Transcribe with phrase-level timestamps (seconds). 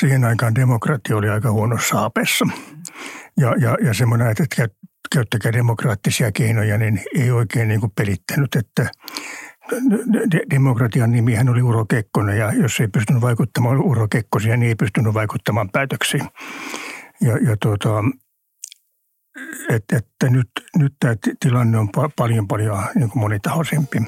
[0.00, 2.44] siihen aikaan demokratia oli aika huonossa saapessa.
[3.36, 4.68] Ja, ja, ja semmoinen, että
[5.14, 8.90] käyttäkää demokraattisia keinoja, niin ei oikein niin kuin pelittänyt, että
[10.50, 15.14] demokratian nimihän oli Uro Kekkonen ja jos ei pystynyt vaikuttamaan Uro Kekkosia, niin ei pystynyt
[15.14, 16.28] vaikuttamaan päätöksiin.
[17.20, 18.04] Ja, ja tuota,
[19.68, 23.98] että, että nyt, nyt tämä tilanne on paljon paljon niin kuin monitahoisempi.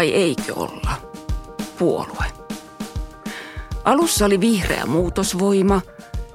[0.00, 0.90] Vai eikö olla?
[1.78, 2.26] Puolue.
[3.84, 5.80] Alussa oli vihreä muutosvoima,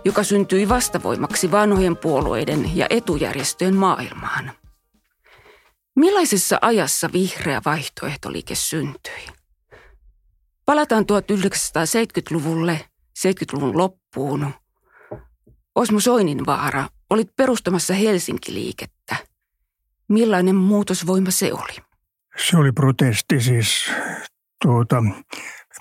[0.06, 4.52] joka syntyi vastavoimaksi vanhojen puolueiden ja etujärjestöjen maailmaan.
[5.96, 9.28] Millaisessa ajassa vihreä vaihtoehtoliike syntyi?
[10.66, 12.90] Palataan 1970-luvulle,
[13.20, 14.54] 70-luvun loppuun.
[15.76, 19.16] Osmo Soininvaara, olit perustamassa Helsinki-liikettä.
[20.08, 21.95] Millainen muutosvoima se oli?
[22.38, 23.92] Se oli protesti siis.
[24.62, 25.04] Tuota,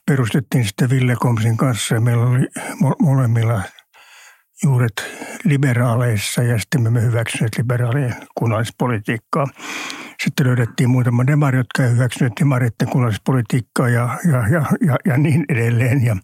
[0.07, 2.47] perustettiin sitten Ville Komsin kanssa ja meillä oli
[3.01, 3.63] molemmilla
[4.65, 4.93] juuret
[5.45, 9.47] liberaaleissa ja sitten me hyväksyneet liberaalien kunnallispolitiikkaa.
[10.25, 15.45] Sitten löydettiin muutama demari, jotka ei hyväksyneet demareiden kunnallispolitiikkaa ja, ja, ja, ja, ja niin
[15.49, 16.05] edelleen.
[16.05, 16.17] Ja,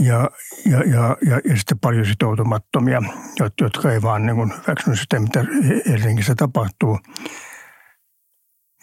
[0.00, 0.30] ja,
[0.66, 3.02] ja, ja, ja, ja sitten paljon sitoutumattomia,
[3.60, 5.44] jotka ei vaan niin hyväksynyt sitä, mitä
[5.88, 6.98] Helsingissä tapahtuu.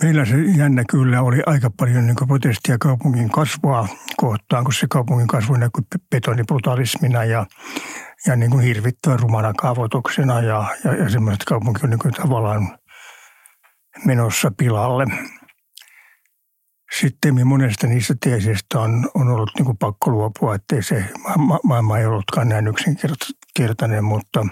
[0.03, 5.27] Meillä se jännä kyllä oli aika paljon niin protestia kaupungin kasvua kohtaan, kun se kaupungin
[5.27, 7.45] kasvu näkyi betonibrutalismina ja,
[8.27, 12.77] ja niin kuin hirvittävän rumana kaavoituksena ja, ja, ja semmoiset kaupunki on niin kuin tavallaan
[14.05, 15.05] menossa pilalle.
[16.99, 21.05] Sitten monesta niistä teeseistä on, on ollut niin kuin pakko luopua, ettei se
[21.37, 24.45] ma- maailma ei ollutkaan näin yksinkertainen, mutta–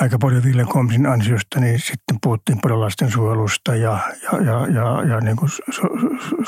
[0.00, 5.20] aika paljon Ville Komsin ansiosta, niin sitten puhuttiin paljon lastensuojelusta ja, ja, ja, ja, ja
[5.20, 5.62] niin kuin so,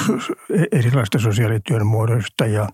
[0.06, 0.34] so, so,
[0.72, 2.68] erilaista sosiaalityön muodoista ja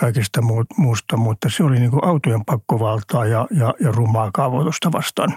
[0.00, 0.40] kaikesta
[0.76, 5.34] muusta, mutta se oli niin kuin autojen pakkovaltaa ja, ja, ja rumaa kaavoitusta vastaan.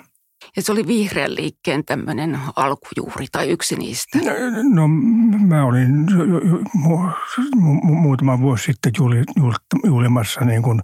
[0.55, 4.17] Ja se oli vihreän liikkeen tämmöinen alkujuuri tai yksi niistä.
[4.17, 4.31] No,
[4.73, 4.87] no
[5.47, 6.05] mä olin
[6.73, 6.99] mu,
[7.55, 8.93] mu, muutama vuosi sitten
[9.85, 10.81] juhlimassa niin kuin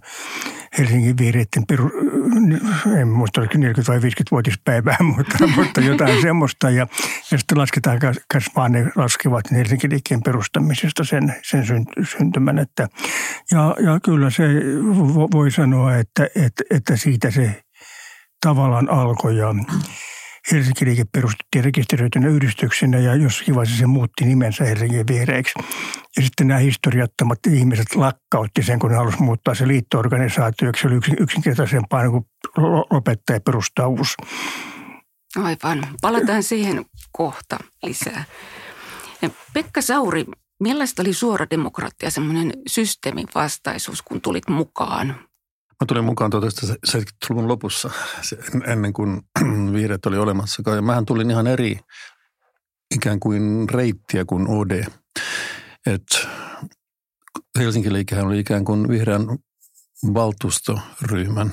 [0.78, 1.90] Helsingin vihreiden peru,
[3.00, 6.70] en muista oliko 40 vai 50-vuotispäivää, mutta, mutta jotain semmoista.
[6.70, 6.86] Ja,
[7.30, 7.98] ja sitten lasketaan
[8.32, 11.64] kas vaan ne laskevat Helsingin liikkeen perustamisesta sen, sen
[12.18, 12.58] syntymän.
[12.58, 12.88] Että,
[13.50, 14.44] ja, ja kyllä se
[15.32, 17.62] voi sanoa, että, että, että siitä se
[18.40, 19.54] tavallaan alkoi ja
[20.50, 25.54] Helsinki liike perustettiin rekisteröitynä yhdistyksenä ja jossakin vaiheessa se muutti nimensä Helsingin vihreiksi.
[26.16, 30.82] Ja sitten nämä historiattomat ihmiset lakkautti sen, kun ne halusivat muuttaa se liittoorganisaatioksi.
[30.82, 32.24] Se oli yksin, yksinkertaisempaa niin kuin
[32.90, 34.14] lopettaa ja perustaa uusi.
[35.36, 35.86] Aivan.
[36.00, 38.24] Palataan siihen kohta lisää.
[39.54, 40.24] Pekka Sauri,
[40.60, 45.16] millaista oli suora demokratia, semmoinen systeemin vastaisuus, kun tulit mukaan
[45.82, 47.90] Mä tulin mukaan 1970-luvun lopussa,
[48.66, 49.20] ennen kuin
[49.72, 50.76] vihreät oli olemassakaan.
[50.76, 51.78] Ja mähän tulin ihan eri
[52.94, 54.84] ikään kuin reittiä kuin OD.
[55.86, 56.28] Et
[57.58, 59.22] Helsinki liikehän oli ikään kuin vihreän
[60.14, 61.52] valtuustoryhmän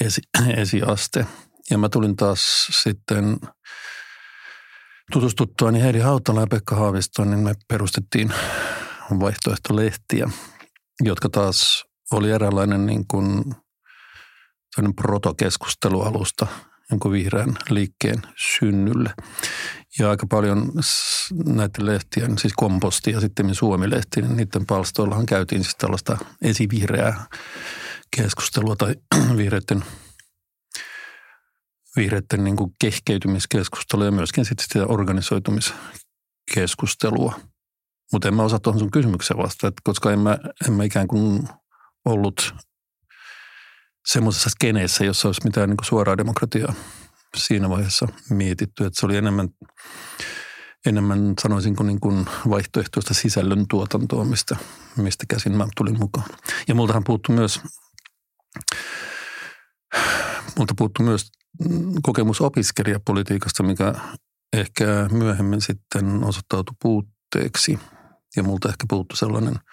[0.00, 0.20] esi,
[0.56, 1.26] esiaste.
[1.70, 3.36] Ja mä tulin taas sitten
[5.12, 8.32] tutustuttuani Heidi Hautala ja Pekka Haavistoon, niin me perustettiin
[9.20, 10.30] vaihtoehtolehtiä,
[11.04, 13.44] jotka taas oli eräänlainen niin kuin,
[14.96, 16.46] protokeskustelualusta
[16.90, 19.14] jonkun vihreän liikkeen synnylle.
[19.98, 20.72] Ja aika paljon
[21.44, 27.26] näiden lehtien, siis Komposti ja sitten Suomi-lehti, niin niiden palstoillahan käytiin siis tällaista esivihreää
[28.16, 28.94] keskustelua tai
[29.36, 29.84] vihreiden,
[31.96, 37.40] vihreiden niin kuin kehkeytymiskeskustelua ja myöskin sitten sitä organisoitumiskeskustelua.
[38.12, 41.48] Mutta en mä osaa tuohon sun kysymykseen vastata, koska en mä, en mä ikään kuin
[42.04, 42.54] ollut
[44.06, 46.74] semmoisessa skeneessä, jossa olisi mitään niin suoraa demokratiaa
[47.36, 48.84] siinä vaiheessa mietitty.
[48.84, 49.48] Että se oli enemmän,
[50.86, 54.56] enemmän sanoisinko niin kuin vaihtoehtoista sisällön tuotantoa, mistä,
[54.96, 56.28] mistä käsin mä tulin mukaan.
[56.68, 57.60] Ja multahan puuttu myös,
[60.58, 61.30] multa puuttu myös
[62.02, 63.94] kokemus opiskelijapolitiikasta, mikä
[64.52, 67.78] ehkä myöhemmin sitten osoittautui puutteeksi.
[68.36, 69.54] Ja multa ehkä puuttu sellainen–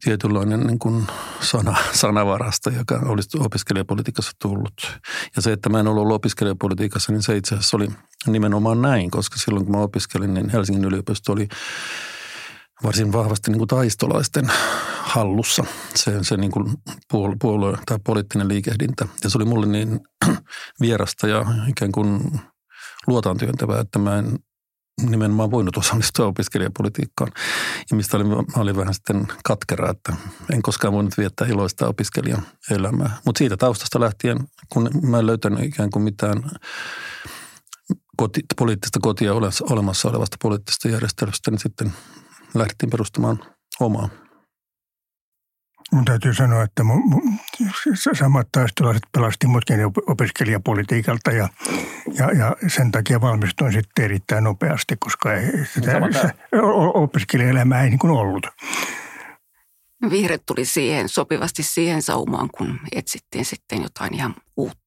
[0.00, 1.06] tietynlainen niin kuin
[1.40, 5.00] sana, sanavarasta, joka olisi opiskelijapolitiikassa tullut.
[5.36, 7.88] Ja se, että mä en ollut opiskelijapolitiikassa, niin se itse asiassa oli
[8.26, 11.48] nimenomaan näin, koska silloin kun mä opiskelin, niin Helsingin yliopisto oli
[12.82, 14.52] varsin vahvasti niin kuin taistolaisten
[15.02, 15.64] hallussa,
[15.94, 16.74] se, se niin kuin
[17.40, 19.06] puolue tai poliittinen liikehdintä.
[19.24, 20.00] Ja se oli mulle niin
[20.80, 22.40] vierasta ja ikään kuin
[23.06, 24.38] luotaan työntävää, että mä en
[25.02, 27.32] nimenomaan voinut osallistua opiskelijapolitiikkaan.
[27.90, 30.16] Ja mistä oli, mä olin vähän sitten katkera, että
[30.52, 33.18] en koskaan voinut viettää iloista opiskelijan elämää.
[33.26, 34.38] Mutta siitä taustasta lähtien,
[34.68, 36.50] kun mä en löytänyt ikään kuin mitään
[38.16, 39.34] koti, poliittista kotia
[39.70, 41.92] olemassa olevasta poliittisesta järjestelystä, niin sitten
[42.54, 43.38] lähdettiin perustamaan
[43.80, 44.08] omaa.
[45.92, 47.22] Mun täytyy sanoa, että mun, mun,
[48.12, 51.48] samat taistelaiset pelasti mutkin opiskelijapolitiikalta ja,
[52.14, 56.30] ja, ja, sen takia valmistuin sitten erittäin nopeasti, koska ei, sitä, se,
[56.94, 58.46] opiskelijaelämää ei niin kuin ollut.
[60.10, 64.80] Vihreät tuli siihen sopivasti siihen saumaan, kun etsittiin sitten jotain ihan uutta.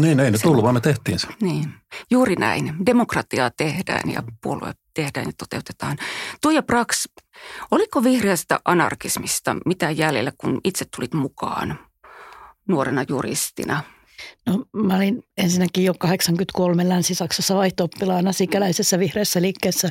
[0.00, 1.28] Niin, ei ne tullut, vaan me tehtiin se.
[1.42, 1.74] Niin,
[2.10, 2.74] juuri näin.
[2.86, 5.96] Demokratiaa tehdään ja puolue tehdään ja toteutetaan.
[6.42, 7.08] Tuija Brax,
[7.70, 11.78] oliko vihreästä anarkismista mitä jäljellä, kun itse tulit mukaan
[12.68, 13.82] nuorena juristina?
[14.46, 19.88] No, mä olin ensinnäkin jo 83 Länsi-Saksassa vaihto-oppilaana sikäläisessä vihreässä liikkeessä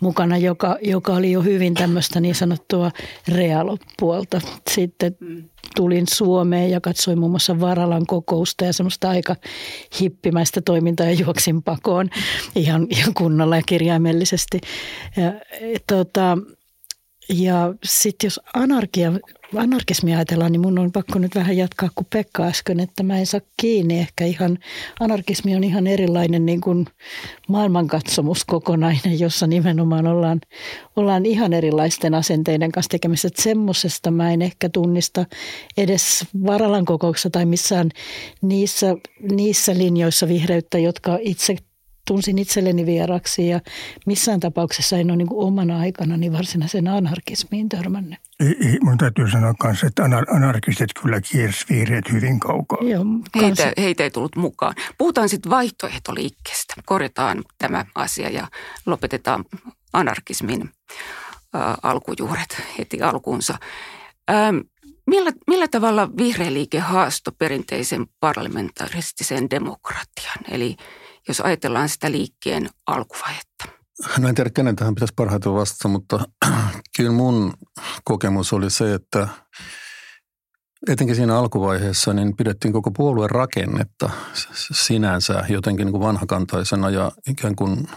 [0.00, 2.90] mukana, joka, joka oli jo hyvin tämmöistä niin sanottua
[3.28, 4.40] realopuolta.
[4.70, 5.16] Sitten
[5.76, 9.36] tulin Suomeen ja katsoin muun muassa Varalan kokousta ja semmoista aika
[10.00, 12.10] hippimäistä toimintaa ja juoksin pakoon
[12.54, 14.60] ihan, ihan kunnolla ja kirjaimellisesti.
[15.16, 15.32] Ja,
[15.86, 16.38] tota,
[17.28, 19.12] ja sitten jos anarkia,
[19.56, 23.26] anarkismia ajatellaan, niin mun on pakko nyt vähän jatkaa kuin Pekka äsken, että mä en
[23.26, 24.58] saa kiinni ehkä ihan,
[25.00, 26.86] anarkismi on ihan erilainen niin kuin
[27.48, 30.40] maailmankatsomus kokonainen, jossa nimenomaan ollaan,
[30.96, 33.28] ollaan ihan erilaisten asenteiden kanssa tekemisissä.
[33.28, 35.26] Että semmoisesta mä en ehkä tunnista
[35.76, 37.90] edes Varalan kokouksessa tai missään
[38.42, 38.96] niissä,
[39.32, 41.56] niissä linjoissa vihreyttä, jotka itse
[42.08, 43.60] tunsin itselleni vieraksi ja
[44.06, 48.18] missään tapauksessa en ole niin kuin omana aikana niin varsinaisen anarkismiin törmännyt.
[48.40, 52.78] Ei, ei, mun täytyy sanoa myös, että anar- anarkistit kyllä kiersi vihreät hyvin kaukaa.
[52.82, 53.04] Joo,
[53.42, 54.74] heitä, heitä ei tullut mukaan.
[54.98, 56.74] Puhutaan sitten vaihtoehtoliikkeestä.
[56.86, 58.48] Korjataan tämä asia ja
[58.86, 59.44] lopetetaan
[59.92, 63.58] anarkismin äh, alkujuuret heti alkuunsa.
[64.30, 64.56] Ähm,
[65.06, 70.38] millä, millä tavalla vihreä liike haastoi perinteisen parlamentaristisen demokratian?
[70.50, 70.76] Eli
[71.28, 73.64] jos ajatellaan sitä liikkeen alkuvaihetta?
[74.18, 76.28] No en tiedä, kenen tähän pitäisi parhaiten vastata, mutta
[76.96, 77.54] kyllä mun
[78.04, 79.28] kokemus oli se, että
[80.88, 84.10] etenkin siinä alkuvaiheessa niin pidettiin koko puolueen rakennetta
[84.72, 87.88] sinänsä jotenkin niin kuin vanhakantaisena ja ikään kuin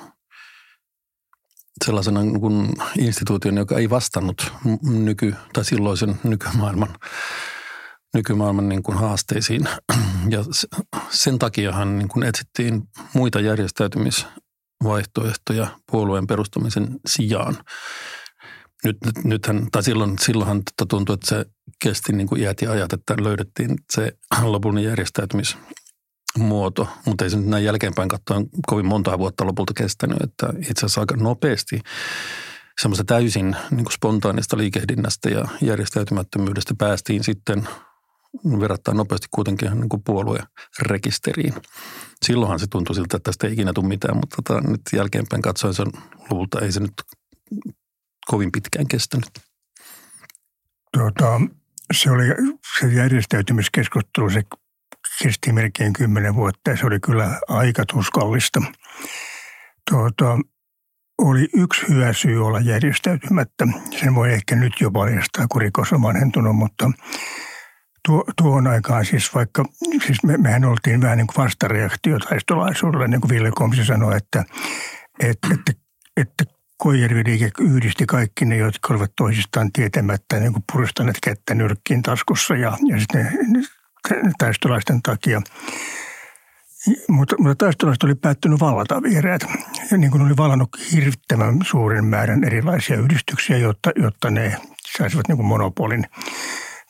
[1.86, 6.96] sellaisena niin kuin instituution, joka ei vastannut nyky- tai silloisen nykymaailman
[8.14, 9.66] nykymaailman niin kuin haasteisiin.
[10.30, 10.44] Ja
[11.10, 12.82] sen takiahan niin kuin etsittiin
[13.14, 17.58] muita järjestäytymisvaihtoehtoja puolueen perustamisen sijaan.
[18.84, 21.46] Nyt, nyt, nythän, tai silloin, silloinhan tuntui, että se
[21.84, 24.12] kesti niin kuin iät ja ajat, että löydettiin se
[24.42, 30.48] lopullinen järjestäytymismuoto, mutta ei se nyt näin jälkeenpäin katsoen kovin monta vuotta lopulta kestänyt, että
[30.60, 31.80] itse asiassa aika nopeasti
[32.82, 37.68] semmoista täysin niin kuin spontaanista liikehdinnästä ja järjestäytymättömyydestä päästiin sitten
[38.60, 41.54] verrattain nopeasti kuitenkin niin kuin puoluerekisteriin.
[42.26, 45.74] Silloinhan se tuntui siltä, että tästä ei ikinä tule mitään, mutta tota, nyt jälkeenpäin katsoen
[45.74, 45.88] sen
[46.30, 46.94] luvulta ei se nyt
[48.28, 49.30] kovin pitkään kestänyt.
[50.98, 51.42] Tuota,
[51.94, 52.24] se oli
[52.80, 54.44] se järjestäytymiskeskustelu, se
[55.24, 58.62] kesti melkein kymmenen vuotta ja se oli kyllä aika tuskallista.
[59.92, 60.38] Tuota,
[61.18, 63.68] oli yksi hyvä syy olla järjestäytymättä.
[64.00, 66.92] Sen voi ehkä nyt jo paljastaa, kun rikos on vanhentunut, mutta
[68.08, 69.66] tuo, tuohon aikaan siis vaikka,
[70.06, 74.44] siis me, mehän oltiin vähän niin kuin vastareaktio taistolaisuudelle, niin kuin Ville Komsi sanoi, että,
[75.20, 75.72] että, että,
[76.18, 76.44] että
[76.78, 82.78] Koijärvi-liike yhdisti kaikki ne, jotka olivat toisistaan tietämättä niin kuin puristaneet kättä nyrkkiin taskussa ja,
[82.88, 83.32] ja sitten
[84.38, 85.42] taistolaisten takia.
[87.08, 89.42] Mutta, mutta taistolaiset oli päättynyt vallata vihreät.
[89.92, 94.58] Ja niin kuin oli vallannut hirvittävän suuren määrän erilaisia yhdistyksiä, jotta, jotta ne
[94.98, 96.06] saisivat niin kuin monopolin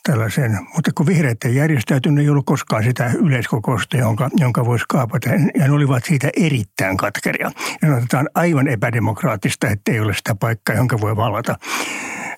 [0.08, 0.58] tällaisen.
[0.74, 5.28] Mutta kun vihreät ei järjestäytynyt, ei ollut koskaan sitä yleiskokousta, jonka, jonka voisi kaapata.
[5.30, 7.50] Ja ne olivat siitä erittäin katkeria.
[7.82, 11.56] Ja otetaan aivan epädemokraattista, että ei ole sitä paikkaa, jonka voi valata.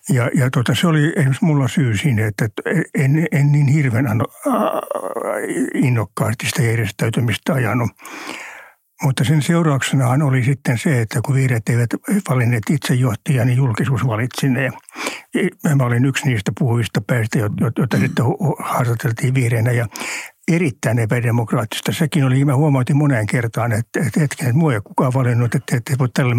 [0.08, 2.48] Ja, ja tota, se oli esimerkiksi mulla syy siinä, että
[2.94, 4.06] en, en niin hirveän
[5.74, 7.90] innokkaasti sitä järjestäytymistä ajanut.
[9.04, 11.90] Mutta sen seurauksenahan oli sitten se, että kun vihreät eivät
[12.30, 14.70] valinneet itsejohtajia, niin julkisuus valitsi ne.
[15.74, 17.38] Mä olin yksi niistä puhujista päistä,
[17.78, 18.24] joita sitten
[18.58, 19.86] haastateltiin vihreänä ja
[20.52, 21.92] erittäin epädemokraattista.
[21.92, 25.76] Sekin oli, mä huomautin moneen kertaan, että, että hetken, että mua ei kukaan valinnut, että,
[25.76, 26.34] että tälle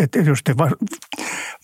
[0.00, 0.54] että jos te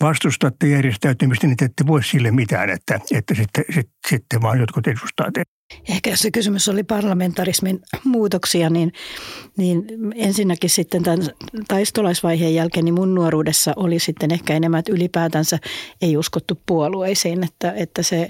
[0.01, 4.87] vastustatte järjestäytymistä, niin te ette voi sille mitään, että, että sitten, sitten, sitten vaan jotkut
[4.87, 5.58] edustaa teitä.
[5.89, 8.93] Ehkä jos se kysymys oli parlamentarismin muutoksia, niin,
[9.57, 9.85] niin
[10.15, 11.31] ensinnäkin sitten tämän
[11.69, 15.59] taistolaisvaiheen jälkeen, niin mun nuoruudessa oli sitten ehkä enemmän, että ylipäätänsä
[16.03, 18.29] ei uskottu puolueisiin, että, että se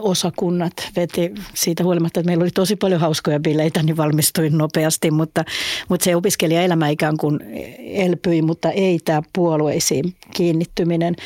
[0.00, 5.44] osakunnat veti siitä huolimatta, että meillä oli tosi paljon hauskoja bileitä, niin valmistuin nopeasti, mutta,
[5.88, 7.40] mutta se opiskelijaelämä ikään kuin
[7.78, 11.16] elpyi, mutta ei tämä puolueisiin kiinnittyminen.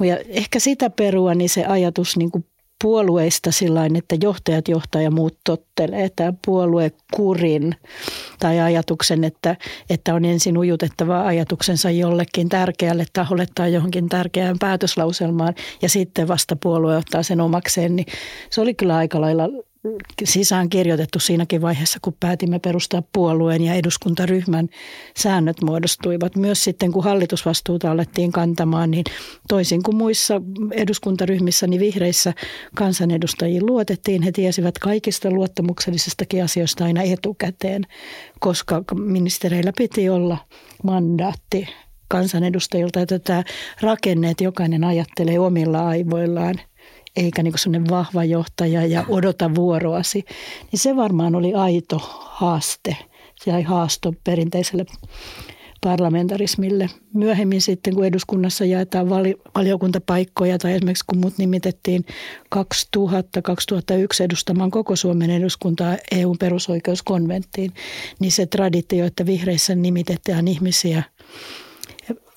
[0.00, 2.44] Ja ehkä sitä perua, niin se ajatus niin kuin
[2.86, 6.08] puolueista sillä että johtajat johtaa ja muut tottelee.
[6.16, 7.74] Tämä puoluekurin
[8.38, 9.56] tai ajatuksen, että,
[9.90, 16.56] että on ensin ujutettava ajatuksensa jollekin tärkeälle taholle tai johonkin tärkeään päätöslauselmaan ja sitten vasta
[16.62, 18.06] puolue ottaa sen omakseen, niin
[18.50, 19.44] se oli kyllä aika lailla
[20.24, 24.68] sisään kirjoitettu siinäkin vaiheessa, kun päätimme perustaa puolueen ja eduskuntaryhmän
[25.16, 26.36] säännöt muodostuivat.
[26.36, 29.04] Myös sitten, kun hallitusvastuuta alettiin kantamaan, niin
[29.48, 32.34] toisin kuin muissa eduskuntaryhmissä, niin vihreissä
[32.74, 34.22] kansanedustajiin luotettiin.
[34.22, 37.82] He tiesivät kaikista luottamuksellisistakin asioista aina etukäteen,
[38.40, 40.38] koska ministereillä piti olla
[40.84, 41.68] mandaatti
[42.08, 43.42] kansanedustajilta, että tämä
[43.80, 46.54] rakenne, että jokainen ajattelee omilla aivoillaan–
[47.16, 50.24] eikä niin sellainen vahva johtaja ja odota vuoroasi,
[50.72, 52.96] niin se varmaan oli aito haaste.
[53.44, 54.86] Se jäi haasto perinteiselle
[55.80, 56.90] parlamentarismille.
[57.14, 62.04] Myöhemmin sitten, kun eduskunnassa jaetaan vali- valiokuntapaikkoja tai esimerkiksi kun mut nimitettiin
[62.56, 67.72] 2000-2001 edustamaan koko Suomen eduskuntaa EUn perusoikeuskonventtiin,
[68.18, 71.02] niin se traditio, että vihreissä nimitetään ihmisiä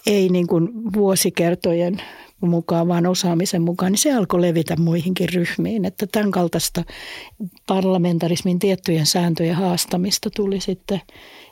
[0.08, 2.02] ei niin kuin vuosikertojen
[2.42, 5.86] mukaan, vaan osaamisen mukaan, niin se alkoi levitä muihinkin ryhmiin.
[5.86, 6.84] Että tämän kaltaista
[7.68, 11.02] parlamentarismin tiettyjen sääntöjen haastamista tuli sitten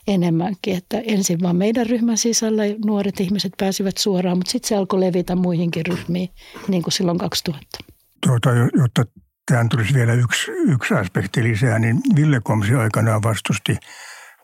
[0.08, 0.77] enemmänkin.
[0.77, 5.36] Että ensin vaan meidän ryhmän sisällä nuoret ihmiset pääsivät suoraan, mutta sitten se alkoi levitä
[5.36, 6.29] muihinkin ryhmiin,
[6.67, 7.77] niin kuin silloin 2000.
[8.25, 9.06] Tuota, jotta
[9.51, 13.77] tähän tulisi vielä yksi, yksi aspekti lisää, niin Ville Komsi aikanaan vastusti–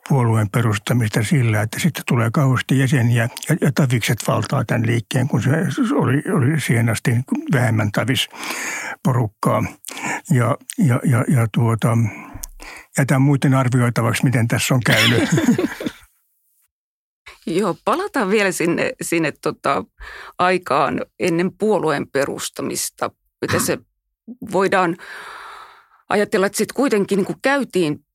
[0.09, 5.41] puolueen perustamista sillä, että sitten tulee kauheasti jäseniä ja, ja tavikset valtaa tämän liikkeen, kun
[5.41, 5.49] se
[5.95, 7.11] oli, oli siihen asti
[7.53, 8.29] vähemmän tavis
[9.03, 9.63] porukkaa.
[10.31, 11.97] Ja, ja, ja, ja tuota,
[12.97, 15.29] jätän muuten arvioitavaksi, miten tässä on käynyt.
[17.45, 19.83] Joo, palataan vielä sinne, sinne tota,
[20.39, 23.11] aikaan ennen puolueen perustamista.
[23.41, 23.77] Miten se
[24.51, 24.97] voidaan
[26.09, 28.05] ajatella, että sitten kuitenkin niin käytiin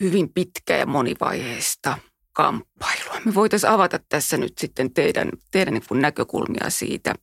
[0.00, 1.98] hyvin pitkä ja monivaiheista
[2.32, 3.20] kamppailua.
[3.24, 7.14] Me voitaisiin avata tässä nyt sitten teidän, teidän niin näkökulmia siitä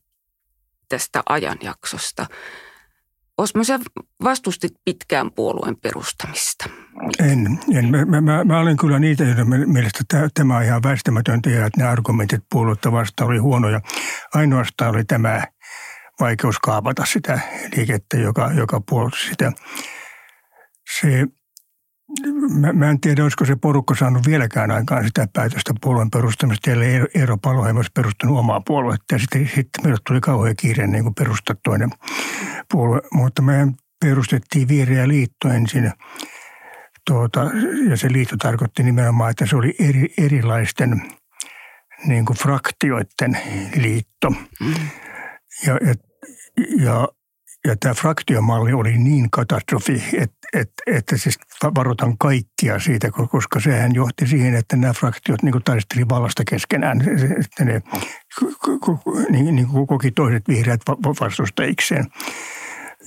[0.88, 2.26] tästä ajanjaksosta.
[3.38, 3.78] Osmo, sä
[4.24, 6.64] vastustit pitkään puolueen perustamista.
[7.18, 7.58] En.
[7.74, 7.90] en.
[7.90, 11.80] Mä, mä, mä olen kyllä niitä, joiden mielestä tämä, tämä on ihan väistämätöntä ja että
[11.80, 13.80] ne argumentit puoluetta vastaan oli huonoja.
[14.34, 15.44] Ainoastaan oli tämä
[16.20, 17.40] vaikeus kaapata sitä
[17.76, 19.52] liikettä, joka, joka puolusti sitä.
[21.00, 21.26] Se
[22.60, 27.00] Mä, mä en tiedä, olisiko se porukka saanut vieläkään aikaan sitä päätöstä puolueen perustamista, ellei
[27.14, 29.14] Eero Paloheimo olisi perustanut omaa puoluetta.
[29.14, 31.90] Ja sitten, sitten meille tuli kauhean kiire niin kuin perustaa toinen
[32.72, 33.00] puolue.
[33.12, 35.92] Mutta me perustettiin Vihreä liitto ensin.
[37.06, 37.50] Tuota,
[37.90, 41.02] ja se liitto tarkoitti nimenomaan, että se oli eri, erilaisten
[42.06, 43.38] niin kuin fraktioiden
[43.76, 44.30] liitto.
[44.30, 44.74] Mm.
[45.66, 45.94] Ja, ja,
[46.84, 47.08] ja
[47.68, 51.38] ja tämä fraktiomalli oli niin katastrofi, että, että, että siis
[51.74, 57.00] varoitan kaikkia siitä, koska sehän johti siihen, että nämä fraktiot niin taisteli vallasta keskenään.
[57.40, 57.82] Että ne
[59.30, 60.80] niin, niin koki toiset vihreät
[61.20, 62.04] vastustajikseen.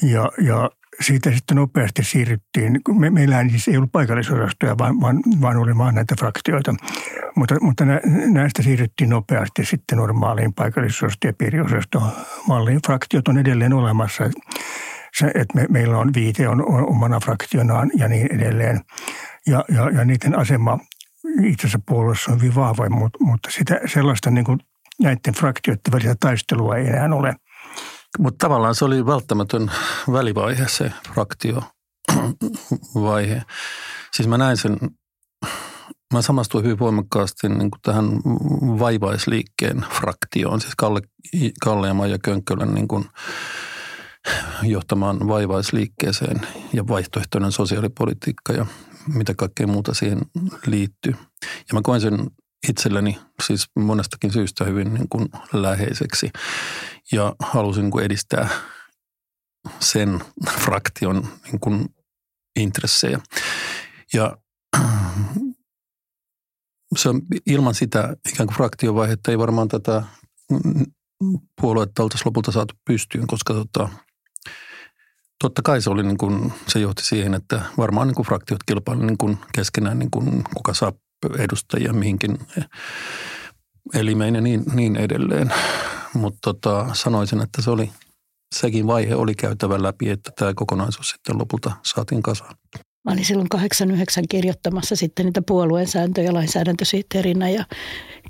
[0.01, 0.69] Ja, ja
[1.01, 2.81] siitä sitten nopeasti siirryttiin.
[2.99, 6.75] Me, meillähän siis ei ollut paikallisosastoja, vaan, vaan, vaan oli vaan näitä fraktioita.
[7.35, 7.83] Mutta, mutta
[8.27, 12.79] näistä siirryttiin nopeasti sitten normaaliin paikallisosasto- ja piiriosastomalliin.
[12.85, 14.23] Fraktiot on edelleen olemassa.
[15.17, 18.81] Se, että me, meillä on viite on, on omana fraktionaan ja niin edelleen.
[19.47, 20.79] Ja, ja, ja niiden asema
[21.43, 24.59] itse asiassa puolueessa on hyvin vahva, mutta, mutta sitä, sellaista niin kuin
[25.01, 27.35] näiden fraktioiden välistä taistelua ei enää ole–
[28.19, 29.71] mutta tavallaan se oli välttämätön
[30.11, 33.43] välivaihe, se fraktiovaihe.
[34.13, 34.77] Siis mä näin sen,
[36.13, 38.05] mä samastuin hyvin voimakkaasti niin kuin tähän
[38.79, 41.01] vaivaisliikkeen fraktioon, siis Kalle,
[41.61, 43.05] Kalle ja Maija Könkkölän niin kuin
[44.63, 46.41] johtamaan vaivaisliikkeeseen
[46.73, 48.65] ja vaihtoehtoinen sosiaalipolitiikka ja
[49.07, 50.21] mitä kaikkea muuta siihen
[50.65, 51.15] liittyy.
[51.41, 52.27] Ja mä koin sen
[52.69, 56.31] itselleni siis monestakin syystä hyvin niin kuin läheiseksi
[57.11, 58.49] ja halusin niin kuin edistää
[59.79, 61.85] sen fraktion niin kuin
[62.55, 63.19] intressejä.
[64.13, 64.37] Ja
[66.97, 70.03] se on, ilman sitä ikään kuin fraktiovaihetta ei varmaan tätä
[71.61, 73.89] puoluetta oltaisiin lopulta saatu pystyyn, koska tota,
[75.39, 79.19] totta kai se, oli niin kuin, se johti siihen, että varmaan niin kuin fraktiot kilpailivat
[79.21, 80.93] niin keskenään, niin kuin kuka saa
[81.37, 82.39] edustajia mihinkin
[83.93, 85.53] elimeen ja niin, niin edelleen.
[86.13, 87.91] Mutta tota, sanoisin, että se oli,
[88.55, 92.55] sekin vaihe oli käytävä läpi, että tämä kokonaisuus sitten lopulta saatiin kasaan.
[93.03, 97.65] Mä olin silloin 89 kirjoittamassa sitten niitä puolueen sääntöjä lainsäädäntösihteerinä ja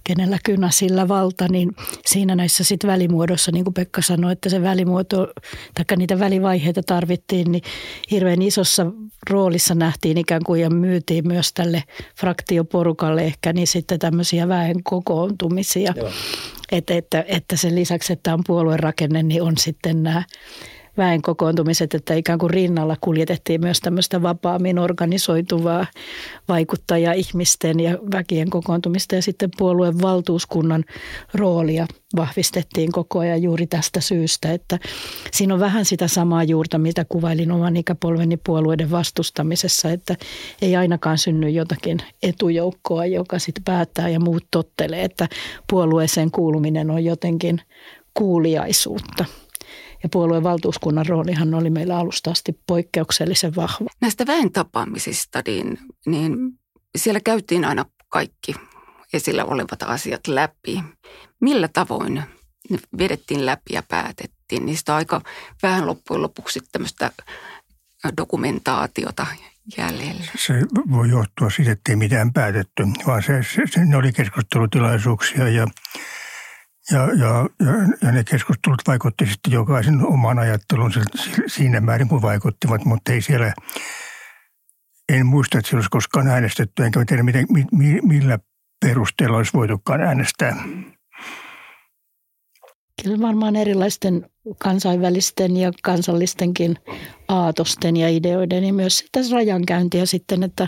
[0.04, 1.72] kenellä kynä sillä valta, niin
[2.06, 5.28] siinä näissä sitten välimuodossa, niin kuin Pekka sanoi, että se välimuoto,
[5.74, 7.64] tai niitä välivaiheita tarvittiin, niin
[8.12, 8.86] hirveän isossa
[9.30, 11.84] roolissa nähtiin ikään kuin ja myytiin myös tälle
[12.20, 15.94] fraktioporukalle ehkä niin sitten tämmöisiä väen kokoontumisia.
[16.72, 20.24] Että, että, että sen lisäksi, että on puoluerakenne, niin on sitten nämä
[20.98, 25.86] väen kokoontumiset, että ikään kuin rinnalla kuljetettiin myös tämmöistä vapaammin organisoituvaa
[26.48, 30.84] vaikuttajaa ihmisten ja väkien kokoontumista ja sitten puolueen valtuuskunnan
[31.34, 34.80] roolia vahvistettiin koko ajan juuri tästä syystä, että
[35.32, 40.16] siinä on vähän sitä samaa juurta, mitä kuvailin oman ikäpolveni puolueiden vastustamisessa, että
[40.62, 45.28] ei ainakaan synny jotakin etujoukkoa, joka sitten päättää ja muut tottelee, että
[45.70, 47.62] puolueeseen kuuluminen on jotenkin
[48.14, 49.26] kuuliaisuutta.
[50.04, 53.90] Ja puolueen valtuuskunnan roolihan oli meillä alusta asti poikkeuksellisen vahva.
[54.02, 56.38] Näistä väen tapaamisista, niin, niin
[56.98, 58.56] siellä käytiin aina kaikki
[59.14, 60.84] esillä olevat asiat läpi.
[61.42, 62.24] Millä tavoin
[62.70, 64.66] ne vedettiin läpi ja päätettiin?
[64.66, 65.22] Niistä aika
[65.64, 67.12] vähän loppujen lopuksi tämmöistä
[68.18, 69.28] dokumentaatiota
[69.78, 70.24] jäljellä.
[70.38, 70.54] Se
[70.92, 75.68] voi johtua siitä, että ei mitään päätetty, vaan se, se, se ne oli keskustelutilaisuuksia ja
[76.92, 77.50] ja, ja,
[78.02, 80.92] ja, ne keskustelut vaikutti sitten jokaisen oman ajattelun
[81.48, 83.54] siinä määrin, kun vaikuttivat, mutta ei siellä,
[85.10, 87.46] en muista, että siellä olisi koskaan äänestetty, enkä tiedä miten,
[88.04, 88.40] millä
[88.86, 90.56] perusteella olisi voitukaan äänestää.
[93.04, 96.78] Kyllä varmaan erilaisten kansainvälisten ja kansallistenkin
[97.28, 100.68] aatosten ja ideoiden ja myös sitä rajankäyntiä sitten, että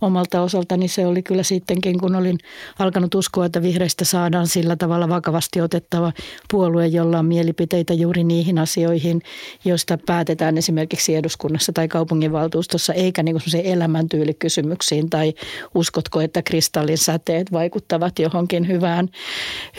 [0.00, 2.38] omalta osaltani se oli kyllä sittenkin, kun olin
[2.78, 6.12] alkanut uskoa, että vihreistä saadaan sillä tavalla vakavasti otettava
[6.50, 9.22] puolue, jolla on mielipiteitä juuri niihin asioihin,
[9.64, 15.34] joista päätetään esimerkiksi eduskunnassa tai kaupunginvaltuustossa, eikä niin kuin elämäntyylikysymyksiin tai
[15.74, 19.08] uskotko, että kristallin säteet vaikuttavat johonkin hyvään,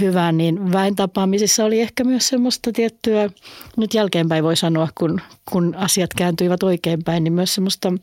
[0.02, 3.30] hyvään niin väen tapaamisissa oli ehkä myös semmoista tiettyä
[3.78, 5.22] nyt jälkeenpäin voi sanoa, kun,
[5.52, 7.94] kun asiat kääntyivät oikeinpäin, niin myös semmoista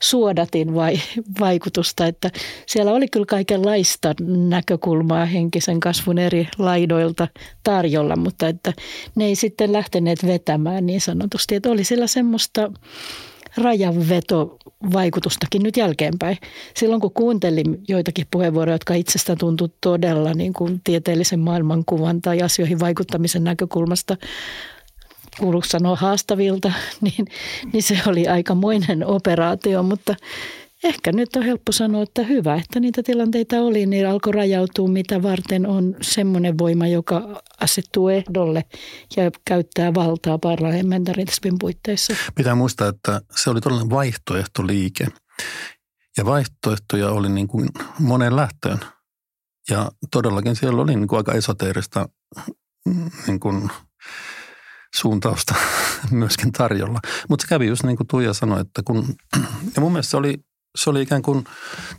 [0.00, 1.00] suodatin vai,
[1.40, 2.30] vaikutusta, että
[2.66, 4.14] siellä oli kyllä kaikenlaista
[4.48, 7.28] näkökulmaa henkisen kasvun eri laidoilta
[7.64, 8.72] tarjolla, mutta että
[9.14, 12.72] ne ei sitten lähteneet vetämään niin sanotusti, että oli siellä semmoista
[13.56, 14.56] rajanveto
[14.92, 16.36] vaikutustakin nyt jälkeenpäin.
[16.76, 22.80] Silloin kun kuuntelin joitakin puheenvuoroja, jotka itsestä tuntui todella niin kuin tieteellisen maailmankuvan tai asioihin
[22.80, 24.16] vaikuttamisen näkökulmasta
[25.38, 27.26] kuuluuko sanoa haastavilta, niin,
[27.72, 30.14] niin se oli aikamoinen operaatio, mutta
[30.84, 35.22] ehkä nyt on helppo sanoa, että hyvä, että niitä tilanteita oli, niin alkoi rajautua, mitä
[35.22, 38.64] varten on semmoinen voima, joka asettuu ehdolle
[39.16, 42.14] ja käyttää valtaa parlamentarismin puitteissa.
[42.34, 45.06] Pitää muistaa, että se oli todellinen vaihtoehtoliike.
[46.16, 48.78] Ja vaihtoehtoja oli niin kuin monen lähtöön.
[49.70, 52.08] Ja todellakin siellä oli niin kuin aika esoteerista
[53.26, 53.70] niin kuin
[54.94, 55.54] suuntausta
[56.10, 57.00] myöskin tarjolla.
[57.28, 59.14] Mutta se kävi just niin kuin Tuija sanoi, että kun,
[59.74, 60.34] ja mun mielestä se oli,
[60.76, 61.44] se oli ikään kuin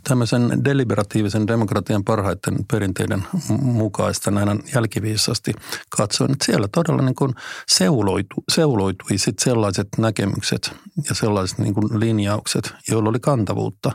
[0.04, 3.24] tämmöisen deliberatiivisen demokratian parhaiten perinteiden
[3.62, 5.52] mukaista näin jälkiviisasti
[5.96, 7.34] katsoin, että siellä todella niin kuin
[7.68, 10.74] seuloitu, seuloitui sit sellaiset näkemykset
[11.08, 13.92] ja sellaiset niin kuin linjaukset, joilla oli kantavuutta.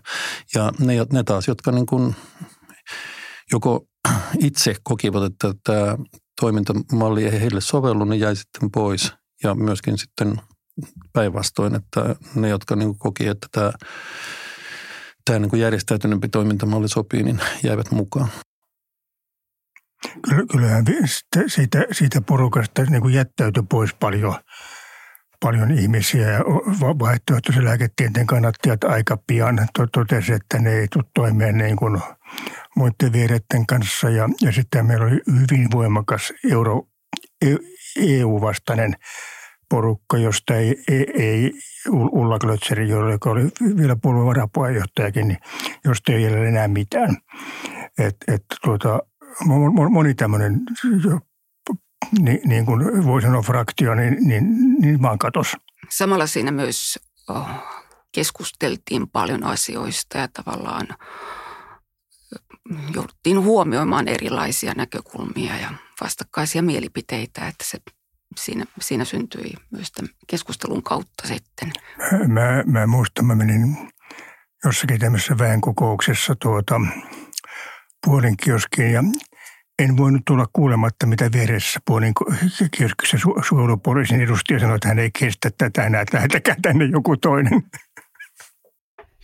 [0.55, 2.15] Ja ne, ne taas, jotka niin kuin
[3.51, 3.85] joko
[4.39, 5.97] itse kokivat, että tämä
[6.41, 9.13] toimintamalli ei heille sovellu, niin jäi sitten pois.
[9.43, 10.41] Ja myöskin sitten
[11.13, 13.71] päinvastoin, että ne, jotka niin koki, että tämä,
[15.25, 18.29] tämä niin järjestäytyneempi toimintamalli sopii, niin jäivät mukaan.
[20.51, 20.85] Kyllähän
[21.47, 24.35] siitä, siitä porukasta niin jättäytyi pois paljon,
[25.39, 26.39] paljon ihmisiä ja
[26.99, 32.01] vaihtoehtoisen lääketieteen kannattajat aika pian totesi, että ne ei tule toimeen niin kuin
[32.75, 34.09] muiden viereiden kanssa.
[34.09, 36.87] Ja, ja sitten meillä oli hyvin voimakas euro,
[37.99, 38.95] EU-vastainen
[39.69, 41.51] porukka, josta ei, ei, ei
[41.89, 43.43] Ulla Klötseri, joka oli
[43.77, 45.37] vielä puolueen varapuheenjohtajakin, niin
[45.85, 47.17] josta ei ole enää mitään.
[47.97, 48.99] Et, et, tuota,
[49.89, 50.61] moni tämmöinen,
[52.19, 54.43] niin, niin kuin voi sanoa fraktio, niin, niin,
[54.81, 55.57] niin vaan katos.
[55.89, 57.49] Samalla siinä myös oh,
[58.11, 60.87] keskusteltiin paljon asioista ja tavallaan
[62.95, 65.69] jouduttiin huomioimaan erilaisia näkökulmia ja
[66.01, 67.77] vastakkaisia mielipiteitä, että se
[68.37, 71.71] siinä, siinä syntyi myös tämän keskustelun kautta sitten.
[72.27, 73.77] Mä, mä muistan, mä menin
[74.65, 76.81] jossakin tämmöisessä väenkokouksessa tuota,
[78.05, 79.03] puolen kioskiin ja
[79.79, 82.13] en voinut tulla kuulematta, mitä vieressä puolin
[82.77, 87.17] kioskissa su- suojelupoliisin edustaja sanoi, että hän ei kestä tätä enää, että lähetäkää tänne joku
[87.17, 87.63] toinen.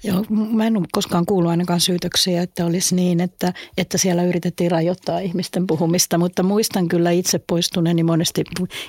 [0.03, 4.71] Joo, mä en ole koskaan kuullut ainakaan syytöksiä, että olisi niin, että, että siellä yritettiin
[4.71, 8.43] rajoittaa ihmisten puhumista, mutta muistan kyllä itse poistuneeni monesti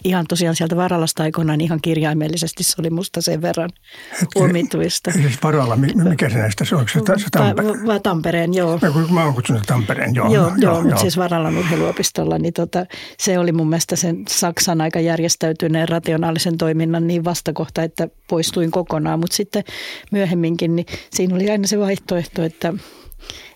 [0.04, 3.70] ihan tosiaan sieltä Varalasta aikoinaan ihan kirjaimellisesti, se oli musta sen verran
[4.34, 5.10] omituista.
[5.22, 7.68] Siis Varalla, mikä se näistä, se onko se, se Tampere?
[7.86, 8.78] Va, Tampereen, joo.
[9.10, 10.34] Mä oon kutsunut Tampereen, joo.
[10.34, 12.86] Joo, joo, joo mutta siis Varallan urheiluopistolla, niin tota,
[13.18, 19.20] se oli mun mielestä sen Saksan aika järjestäytyneen rationaalisen toiminnan niin vastakohta, että poistuin kokonaan,
[19.20, 19.64] mutta sitten
[20.12, 22.72] myöhemminkin, niin siinä oli aina se vaihtoehto, että,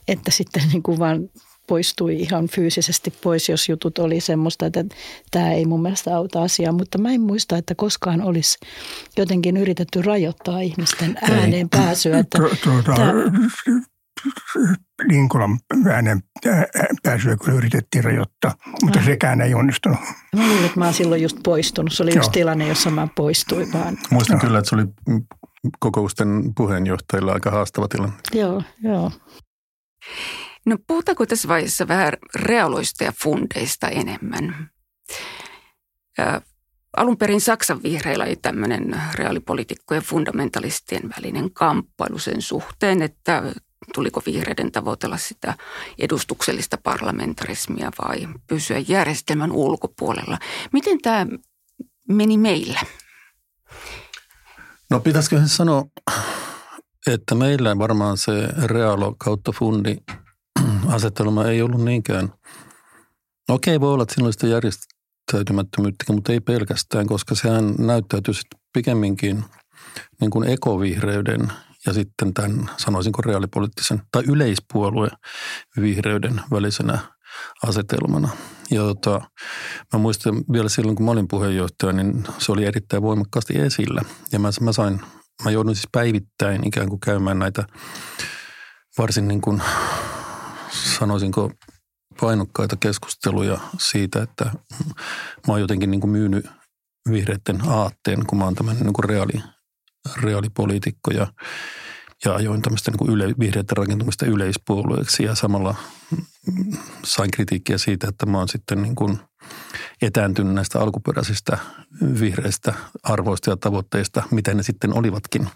[0.09, 1.29] että sitten niin kuin vaan
[1.67, 4.85] poistui ihan fyysisesti pois, jos jutut oli semmoista, että
[5.31, 6.73] tämä ei mun mielestä auta asiaa.
[6.73, 8.59] Mutta mä en muista, että koskaan olisi
[9.17, 12.19] jotenkin yritetty rajoittaa ihmisten ääneen pääsyä.
[12.19, 13.13] Että tuota, tämä...
[15.09, 15.59] Linkolan
[15.91, 16.23] äänen
[17.03, 19.05] pääsyä kyllä yritettiin rajoittaa, mutta ah.
[19.05, 19.99] sekään ei onnistunut.
[20.37, 21.93] Mä luulen, että mä oon silloin just poistunut.
[21.93, 22.19] Se oli Joo.
[22.19, 23.99] just tilanne, jossa mä poistuin vaan.
[24.11, 24.41] Muistan no.
[24.41, 24.85] kyllä, että se oli
[25.79, 28.17] kokousten puheenjohtajilla aika haastava tilanne.
[28.33, 29.11] Joo, joo.
[30.67, 34.71] No puhutaanko tässä vaiheessa vähän realoista ja fundeista enemmän?
[36.19, 36.41] Ja
[36.97, 43.43] alun perin Saksan vihreillä oli tämmöinen reaalipolitiikkojen fundamentalistien välinen kamppailu sen suhteen, että
[43.95, 45.55] tuliko vihreiden tavoitella sitä
[45.99, 50.39] edustuksellista parlamentarismia vai pysyä järjestelmän ulkopuolella.
[50.73, 51.27] Miten tämä
[52.09, 52.81] meni meillä?
[54.91, 55.85] No pitäisikö sanoa,
[57.07, 59.97] että meillä varmaan se realo kautta fundi
[60.89, 62.33] asetelma ei ollut niinkään.
[63.49, 68.35] No okei, voi olla, että siinä oli sitä järjestäytymättömyyttä, mutta ei pelkästään, koska sehän näyttäytyy
[68.35, 69.45] sitten pikemminkin
[70.21, 71.53] niin kuin ekovihreyden
[71.87, 75.17] ja sitten tämän, sanoisinko reaalipoliittisen tai yleispuolueen
[75.81, 76.99] vihreyden välisenä
[77.67, 78.29] asetelmana.
[78.71, 79.21] Ja tota,
[79.93, 84.03] mä muistan vielä silloin, kun mä olin puheenjohtaja, niin se oli erittäin voimakkaasti esillä.
[84.33, 85.01] Ja mä, mä sain,
[85.45, 87.65] mä joudun siis päivittäin ikään kuin käymään näitä
[88.99, 89.63] varsin niin kuin,
[90.99, 91.51] sanoisinko,
[92.21, 94.45] painokkaita keskusteluja siitä, että
[95.47, 96.47] mä oon jotenkin niin kuin myynyt
[97.11, 99.43] vihreiden aatteen, kun mä oon tämmöinen niin kuin reaali,
[100.23, 101.27] reaalipoliitikko ja
[102.25, 105.75] ja ajoin tämmöistä niin yle, vihreiden rakentumista yleispuolueeksi ja samalla
[107.05, 109.19] sain kritiikkiä siitä, että mä oon sitten niin kuin
[110.03, 111.59] etääntynyt näistä alkuperäisistä
[112.21, 115.49] vihreistä arvoista ja tavoitteista, mitä ne sitten olivatkin.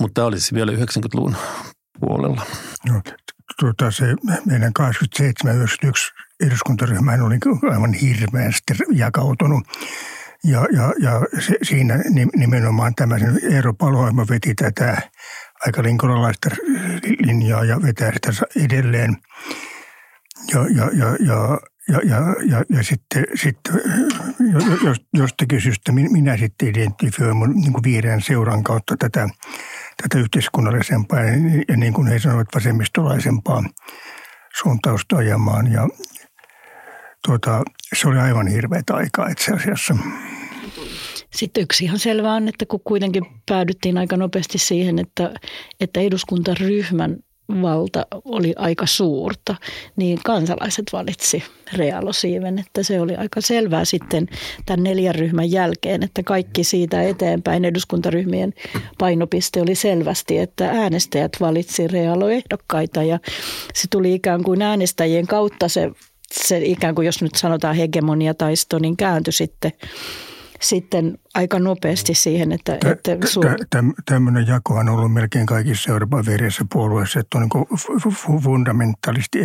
[0.00, 1.36] Mutta tämä olisi vielä 90-luvun
[2.00, 2.42] puolella.
[2.88, 3.02] No,
[3.60, 4.04] tuota, se
[4.46, 4.72] meidän
[5.26, 7.38] 87-91 eduskuntaryhmä oli
[7.72, 9.64] aivan hirveästi jakautunut.
[10.44, 11.98] Ja, ja, ja se, siinä
[12.36, 13.16] nimenomaan tämä
[13.50, 15.02] Eero Paloimo veti tätä
[15.66, 16.48] aika linkolalaista
[17.18, 19.16] linjaa ja vetää sitä edelleen.
[20.54, 23.80] Ja, ja, ja, ja, ja, ja, ja, ja sitten, sitten
[25.12, 29.28] jostakin syystä minä sitten identifioin mun niin kuin vihreän seuran kautta tätä,
[30.02, 31.32] tätä yhteiskunnallisempaa ja,
[31.68, 33.62] ja niin kuin he sanoivat vasemmistolaisempaa
[34.62, 35.72] suuntausta ajamaan.
[35.72, 35.88] Ja
[37.26, 37.62] tuota,
[37.94, 39.96] se oli aivan hirveä aikaa itse asiassa.
[41.34, 45.34] Sitten yksi ihan selvä on, että kun kuitenkin päädyttiin aika nopeasti siihen, että,
[45.80, 47.16] että eduskuntaryhmän
[47.62, 49.54] valta oli aika suurta,
[49.96, 51.42] niin kansalaiset valitsi
[51.72, 54.28] realosiiven, että se oli aika selvää sitten
[54.66, 58.54] tämän neljän ryhmän jälkeen, että kaikki siitä eteenpäin eduskuntaryhmien
[58.98, 63.18] painopiste oli selvästi, että äänestäjät valitsi realoehdokkaita ja
[63.74, 65.90] se tuli ikään kuin äänestäjien kautta se,
[66.32, 69.72] se ikään kuin jos nyt sanotaan hegemoniataisto, niin kääntyi sitten
[70.62, 72.74] sitten aika nopeasti siihen, että...
[72.74, 73.10] että
[74.06, 79.38] Tämmöinen jako on ollut melkein kaikissa Euroopan vieressä puolueissa, että on niin fundamentalisti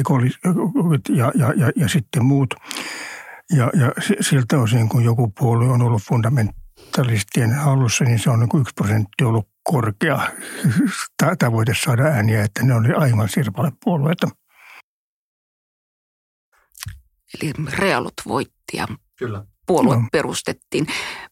[1.09, 2.53] ja, ja, ja, ja sitten muut.
[3.51, 8.61] Ja, ja siltä osin, kun joku puolue on ollut fundamentalistien hallussa, niin se on niin
[8.61, 10.19] yksi prosentti ollut korkea
[11.39, 14.27] tavoite saada ääniä, että ne oli aivan sirpalepuolueita.
[17.33, 18.87] Eli realut voitti ja
[19.19, 20.07] Kyllä puolue no.
[20.11, 20.87] perustettiin.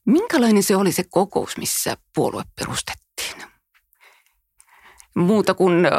[0.06, 3.43] Minkälainen se oli se kokous, missä puolue perustettiin?
[5.15, 5.91] Muuta kuin äh,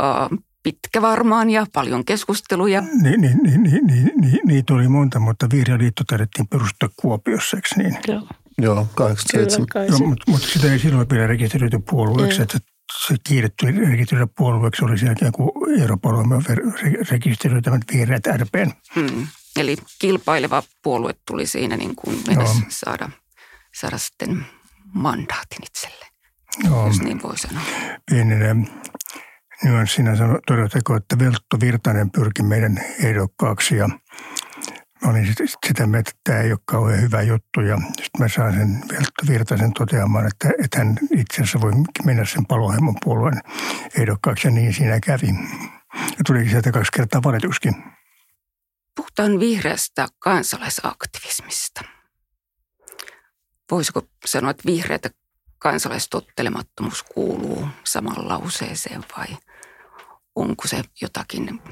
[0.62, 2.80] pitkä varmaan ja paljon keskusteluja.
[2.80, 7.56] Niin, niin, niin, niin, niin, niin niitä oli monta, mutta Vihreä liitto tarvittiin perustaa Kuopiossa,
[7.56, 7.98] eikö niin?
[8.08, 8.28] Joo.
[8.58, 9.88] Joo, 87.
[9.88, 12.58] Joo, mutta, mutta sitä ei silloin vielä rekisteröity puolueeksi, että
[13.06, 16.44] se kiiretty rekisteröidä puolueeksi oli sen jälkeen, kun Euroopan on
[17.10, 18.70] rekisteröi tämän vihreät RPn.
[18.94, 19.26] Hmm.
[19.56, 22.18] Eli kilpaileva puolue tuli siinä niin kuin
[22.68, 23.10] saada,
[23.80, 24.46] saada sitten
[24.94, 26.06] mandaatin itselle,
[26.64, 26.86] Joo.
[26.86, 27.62] jos niin voi sanoa.
[28.10, 28.56] Pienenä
[29.64, 33.88] nyanssina sano, todetteko, että Veltto Virtanen pyrki meidän ehdokkaaksi ja
[35.04, 35.26] mä olin
[35.66, 39.26] sitä mieltä, että tämä ei ole kauhean hyvä juttu ja sitten mä saan sen Veltto
[39.28, 41.72] Virtasen toteamaan, että, että hän itse asiassa voi
[42.04, 43.40] mennä sen palohemmon puolueen
[43.98, 45.28] ehdokkaaksi ja niin siinä kävi.
[45.94, 47.95] Ja tulikin sieltä kaksi kertaa valituksikin.
[48.96, 51.80] Puhutaan vihreästä kansalaisaktivismista.
[53.70, 55.10] Voisiko sanoa, että vihreätä
[55.58, 59.26] kansalaistottelemattomuus kuuluu samaan lauseeseen vai
[60.36, 61.62] onko se jotakin,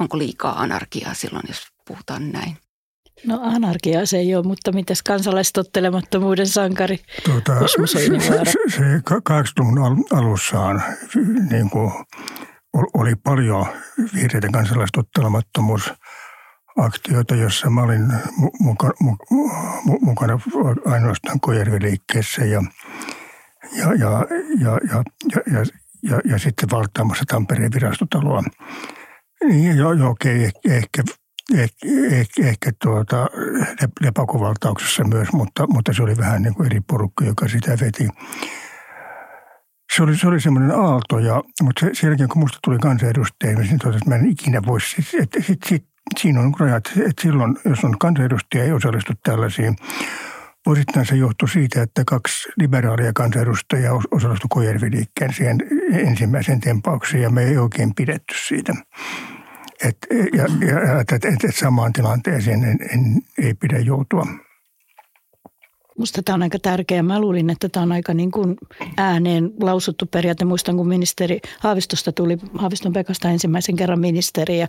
[0.00, 2.56] onko liikaa anarkiaa silloin, jos puhutaan näin?
[3.26, 8.08] No anarkia se ei ole, mutta mitäs kansalaistottelemattomuuden sankari tuota, se, se,
[8.76, 10.82] se 80-luvun alussaan
[11.50, 11.92] niin kuin,
[12.94, 13.66] oli paljon
[14.14, 15.92] vihreiden kansalaistottelemattomuus
[16.78, 18.12] aktioita, jossa mä olin
[18.60, 18.90] muka,
[20.00, 20.38] mukana
[20.86, 22.62] ainoastaan Kojärvi-liikkeessä ja,
[23.76, 24.26] ja, ja,
[24.58, 25.02] ja, ja,
[25.34, 25.64] ja, ja,
[26.02, 28.42] ja, ja sitten valtaamassa Tampereen virastotaloa.
[29.44, 31.02] Niin, joo, joo okei, ehkä, ehkä,
[32.10, 33.26] ehkä, ehkä tuota,
[34.00, 38.08] lepakovaltauksessa myös, mutta, mutta se oli vähän niin kuin eri porukka, joka sitä veti.
[39.96, 43.58] Se oli, se oli semmoinen aalto, ja, mutta se, sen jälkeen kun musta tuli kansanedustaja,
[43.58, 45.87] niin totesin, että mä en ikinä voisi, että sit, sit,
[46.18, 49.76] siinä on rajat, että silloin, jos on kansanedustaja ei osallistu tällaisiin,
[50.66, 55.58] Osittain se johtui siitä, että kaksi liberaalia kansanedustajaa osallistui Kojervi-liikkeen siihen
[55.92, 58.74] ensimmäiseen tempaukseen ja me ei oikein pidetty siitä.
[59.84, 59.96] Et,
[60.32, 64.26] ja, ja että et, et samaan tilanteeseen en, en, ei pidä joutua.
[65.98, 67.02] Minusta tämä on aika tärkeä.
[67.02, 68.56] Mä luulin, että tämä on aika niin kuin
[68.96, 70.44] ääneen lausuttu periaate.
[70.44, 74.66] Muistan, kun ministeri Haavistosta tuli, Haaviston Pekasta ensimmäisen kerran ministeri ja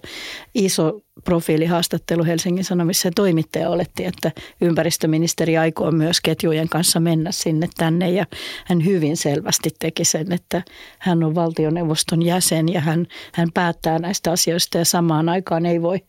[0.56, 7.70] iso profiilihaastattelu Helsingin Sanomissa ja toimittaja oletti, että ympäristöministeri aikoo myös ketjujen kanssa mennä sinne
[7.78, 8.26] tänne ja
[8.66, 10.62] hän hyvin selvästi teki sen, että
[11.00, 16.00] hän on valtioneuvoston jäsen ja hän, hän päättää näistä asioista ja samaan aikaan ei voi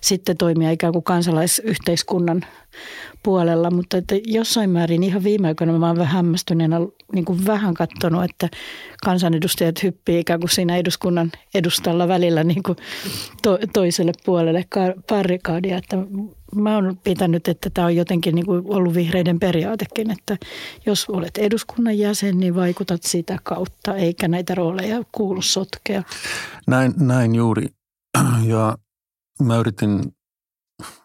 [0.00, 2.44] sitten toimia ikään kuin kansalaisyhteiskunnan
[3.22, 6.76] puolella, mutta että jossain määrin ihan viime aikoina mä oon vähän hämmästyneenä
[7.12, 8.48] niin kuin vähän katsonut, että
[9.04, 12.78] kansanedustajat hyppii ikään kuin siinä eduskunnan edustalla välillä niin kuin
[13.42, 14.64] to, toiselle puolelle
[15.08, 15.76] parikaadia.
[15.76, 15.96] Että
[16.54, 20.36] mä oon pitänyt, että tämä on jotenkin niin kuin ollut vihreiden periaatekin, että
[20.86, 26.02] jos olet eduskunnan jäsen, niin vaikutat sitä kautta, eikä näitä rooleja kuulu sotkea.
[26.66, 27.66] Näin, näin juuri.
[28.46, 28.76] Ja
[29.42, 30.12] mä yritin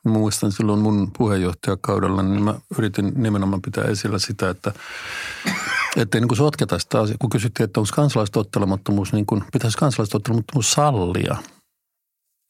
[0.05, 4.71] muistan silloin mun puheenjohtajakaudella, niin mä yritin nimenomaan pitää esillä sitä, että
[5.97, 7.17] ettei niin kuin sotketa sitä asiaa.
[7.19, 11.35] Kun kysyttiin, että onko kansalaistottelemattomuus, niin kuin, pitäisi kansalaistottelemattomuus sallia.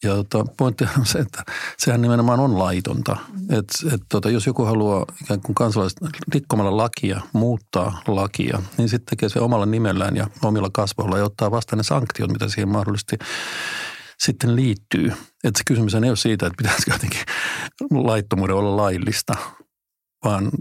[0.04, 1.44] Ja tota, pointti on se, että
[1.78, 3.18] sehän nimenomaan on laitonta.
[3.50, 6.00] Et, et tota, jos joku haluaa ikään kuin kansalaiset
[6.34, 11.52] rikkomalla lakia, muuttaa lakia, niin sitten tekee se omalla nimellään ja omilla kasvoilla ja ottaa
[11.52, 13.18] vastaan ne sanktiot, mitä siihen mahdollisesti
[14.28, 15.08] sitten liittyy.
[15.44, 17.22] Että se kysymys ei ole siitä, että pitäisikö jotenkin
[17.92, 19.34] laittomuuden olla laillista,
[20.26, 20.52] vaan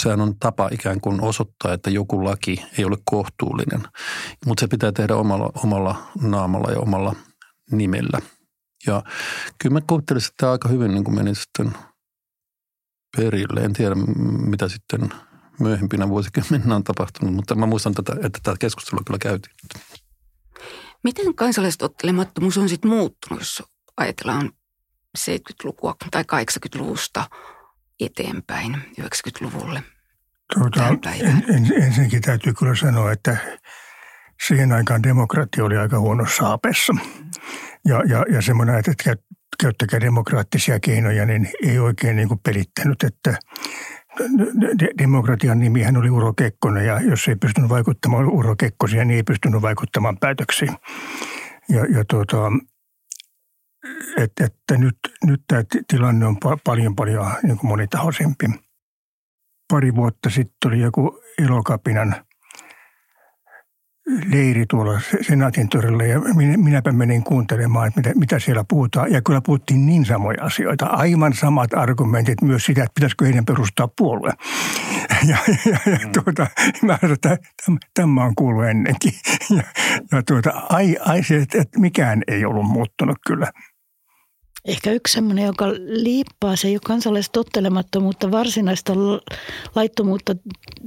[0.00, 3.82] sehän on tapa ikään kuin osoittaa, että joku laki ei ole kohtuullinen.
[4.46, 7.14] Mutta se pitää tehdä omalla, omalla naamalla ja omalla
[7.70, 8.20] nimellä.
[8.86, 9.02] Ja
[9.58, 11.72] kyllä mä kuvittelisin, että tämä aika hyvin niin kuin meni sitten
[13.16, 13.60] perille.
[13.60, 13.94] En tiedä,
[14.46, 15.00] mitä sitten
[15.60, 19.54] myöhempinä vuosikymmeninä on tapahtunut, mutta mä muistan, tätä, että tämä keskustelu kyllä käytiin.
[21.04, 23.62] Miten kansalaistottelemattomuus on sitten muuttunut, jos
[23.96, 24.52] ajatellaan
[25.18, 27.26] 70-lukua tai 80-luvusta
[28.00, 29.82] eteenpäin 90-luvulle?
[30.54, 33.36] Tuota, en, ensinnäkin täytyy kyllä sanoa, että
[34.46, 36.92] siihen aikaan demokratia oli aika huono saapessa.
[37.84, 39.14] Ja, ja, ja semmoinen, että
[39.60, 43.38] käyttäkää demokraattisia keinoja, niin ei oikein niin kuin pelittänyt, että
[44.98, 49.62] demokratian nimihän oli Uro Kekkonen ja jos ei pystynyt vaikuttamaan Uro Kekkosia, niin ei pystynyt
[49.62, 50.76] vaikuttamaan päätöksiin.
[51.68, 52.36] Ja, ja tuota,
[54.16, 58.46] että, että nyt, nyt tämä tilanne on paljon paljon niin kuin monitahoisempi.
[59.72, 62.14] Pari vuotta sitten oli joku elokapinan–
[64.32, 66.20] leiri tuolla Senaatin torilla ja
[66.56, 69.12] minäpä menin kuuntelemaan, että mitä, mitä siellä puhutaan.
[69.12, 73.88] Ja kyllä puhuttiin niin samoja asioita, aivan samat argumentit myös sitä, että pitäisikö heidän perustaa
[73.98, 74.32] puolue.
[75.28, 76.12] Ja, ja, ja mm.
[76.12, 76.46] tuota,
[76.82, 77.38] mä sanoin, että
[77.94, 79.12] tämä on kuullut ennenkin.
[79.50, 79.62] Ja,
[80.12, 83.50] ja tuota, ai, ai se, että mikään ei ollut muuttunut kyllä.
[84.68, 88.92] Ehkä yksi semmoinen, joka liippaa, se ei ole kansalaistottelemattomuutta, varsinaista
[89.74, 90.36] laittomuutta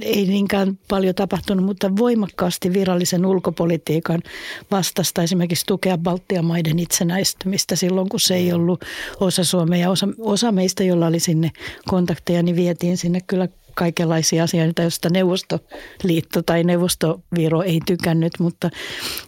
[0.00, 4.22] ei niinkään paljon tapahtunut, mutta voimakkaasti virallisen ulkopolitiikan
[4.70, 8.84] vastasta esimerkiksi tukea Baltian maiden itsenäistymistä silloin, kun se ei ollut
[9.20, 11.50] osa Suomea ja osa, osa meistä, joilla oli sinne
[11.88, 18.70] kontakteja, niin vietiin sinne kyllä kaikenlaisia asioita, joista Neuvostoliitto tai Neuvostoviro ei tykännyt, mutta,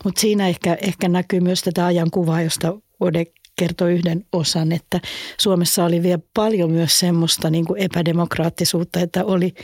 [0.05, 5.01] mutta siinä ehkä, ehkä näkyy myös tätä ajankuvaa, josta Ode kertoi yhden osan, että
[5.38, 9.55] Suomessa oli vielä paljon myös semmoista niin kuin epädemokraattisuutta, että oli,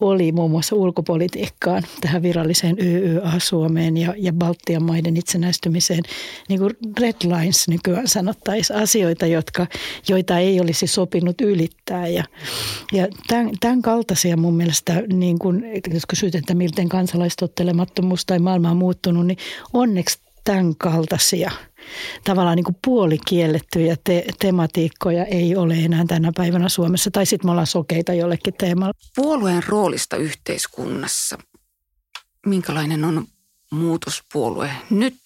[0.00, 6.02] oli muun muassa ulkopolitiikkaan, tähän viralliseen YYA-Suomeen ja, ja Baltian maiden itsenäistymiseen,
[6.48, 9.66] niin kuin red lines nykyään sanottaisiin, asioita, jotka,
[10.08, 12.08] joita ei olisi sopinut ylittää.
[12.08, 12.24] Ja,
[12.92, 18.70] ja tämän, tämän kaltaisia mun mielestä, niin kuin, jos kysyt, että milten kansalaistottelemattomuus tai maailma
[18.70, 19.38] on muuttunut, niin
[19.72, 21.50] onneksi tämän kaltaisia
[22.24, 27.10] tavallaan niin kuin puolikiellettyjä te- tematiikkoja ei ole enää tänä päivänä Suomessa.
[27.10, 28.92] Tai sitten me ollaan sokeita jollekin teemalle.
[29.16, 31.38] Puolueen roolista yhteiskunnassa.
[32.46, 33.26] Minkälainen on
[33.72, 35.20] muutospuolue nyt?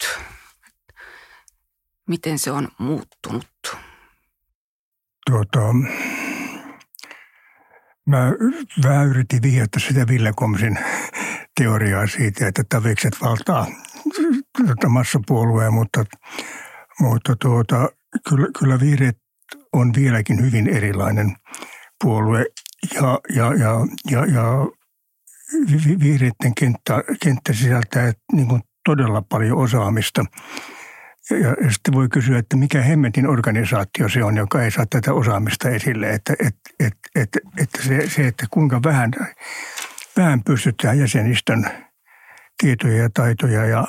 [2.08, 3.76] Miten se on muuttunut?
[5.30, 5.60] Tuota,
[8.06, 8.32] mä
[8.84, 10.78] vähän yritin vihjata sitä Ville Komsin
[11.60, 13.66] teoriaa siitä, että tavikset valtaa
[14.58, 16.04] tuota massapuolueen, mutta,
[17.00, 17.88] mutta tuota,
[18.28, 19.16] kyllä, kyllä vihreät
[19.72, 21.36] on vieläkin hyvin erilainen
[22.04, 22.44] puolue
[22.94, 24.66] ja, ja, ja, ja, ja
[26.00, 30.24] vihreiden kenttä, kenttä sisältää niin kuin todella paljon osaamista.
[31.30, 35.12] Ja, ja sitten voi kysyä, että mikä hemmetin organisaatio se on, joka ei saa tätä
[35.12, 36.10] osaamista esille.
[36.10, 39.10] Että, et, et, et, että se, se, että kuinka vähän,
[40.16, 41.70] vähän pystytään jäsenistön
[42.62, 43.84] tietoja ja taitoja ja,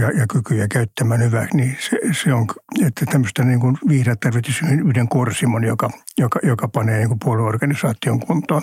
[0.00, 2.46] ja, ja kykyjä käyttämään hyväksi, niin se, se on,
[2.86, 8.20] että tämmöistä niin kuin vihreät tarvitsisi yhden korsimon, joka, joka, joka panee niin kuin puolueorganisaation
[8.20, 8.62] kuntoon.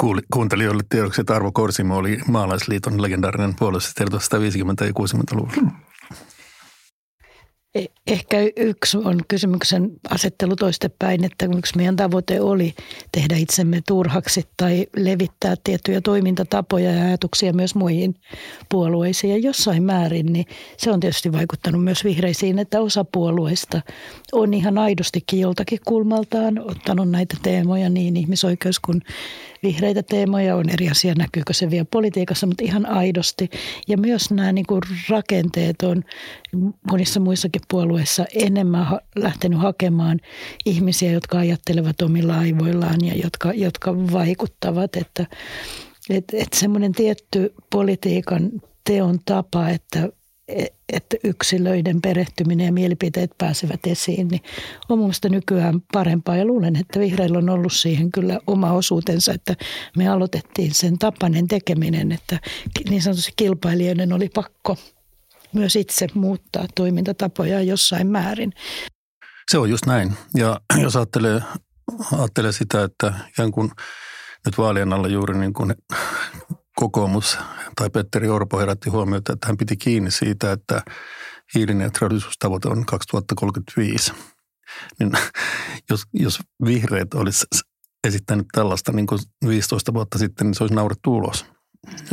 [0.00, 5.72] Kuuli, kuuntelijoille tiedoksi, että Arvo Korsimo oli maalaisliiton legendaarinen puolueessa 1950- ja 60-luvulla.
[7.78, 7.84] Hmm.
[7.84, 12.74] E- ehkä yksi on kysymyksen asettelu toistepäin, että yksi meidän tavoite oli
[13.12, 18.14] tehdä itsemme turhaksi tai levittää tiettyjä toimintatapoja ja ajatuksia myös muihin
[18.68, 19.32] puolueisiin.
[19.32, 23.80] Ja jossain määrin niin se on tietysti vaikuttanut myös vihreisiin, että osa puolueista
[24.32, 29.02] on ihan aidostikin joltakin kulmaltaan ottanut näitä teemoja niin ihmisoikeus kuin
[29.62, 30.56] vihreitä teemoja.
[30.56, 33.50] On eri asia, näkyykö se vielä politiikassa, mutta ihan aidosti.
[33.88, 36.04] Ja myös nämä niin kuin rakenteet on
[36.90, 40.20] monissa muissakin puolueissa enemmän lähtenyt hakemaan
[40.66, 44.96] ihmisiä, jotka ajattelevat omilla aivoillaan ja jotka, jotka vaikuttavat.
[44.96, 45.26] Että
[46.10, 48.50] et, et semmoinen tietty politiikan
[48.84, 50.08] teon tapa, että
[50.92, 54.40] että yksilöiden perehtyminen ja mielipiteet pääsevät esiin, niin
[54.88, 56.36] on mun mielestä nykyään parempaa.
[56.36, 59.56] Ja luulen, että vihreillä on ollut siihen kyllä oma osuutensa, että
[59.96, 62.38] me aloitettiin sen tapainen tekeminen, että
[62.90, 64.76] niin sanotusti kilpailijoiden oli pakko
[65.52, 68.52] myös itse muuttaa toimintatapoja jossain määrin.
[69.50, 70.12] Se on just näin.
[70.36, 71.40] Ja jos ajattelee,
[72.18, 73.70] ajattelee sitä, että jonkun
[74.46, 75.74] nyt vaalien alla juuri niin kuin
[76.80, 77.38] kokoomus
[77.76, 80.82] tai Petteri Orpo herätti huomiota, että hän piti kiinni siitä, että
[81.54, 84.12] hiilineutraalisuustavoite on 2035.
[84.98, 85.12] Niin
[85.90, 87.46] jos, jos vihreät olisi
[88.06, 91.46] esittänyt tällaista niin kuin 15 vuotta sitten, niin se olisi naurettu ulos.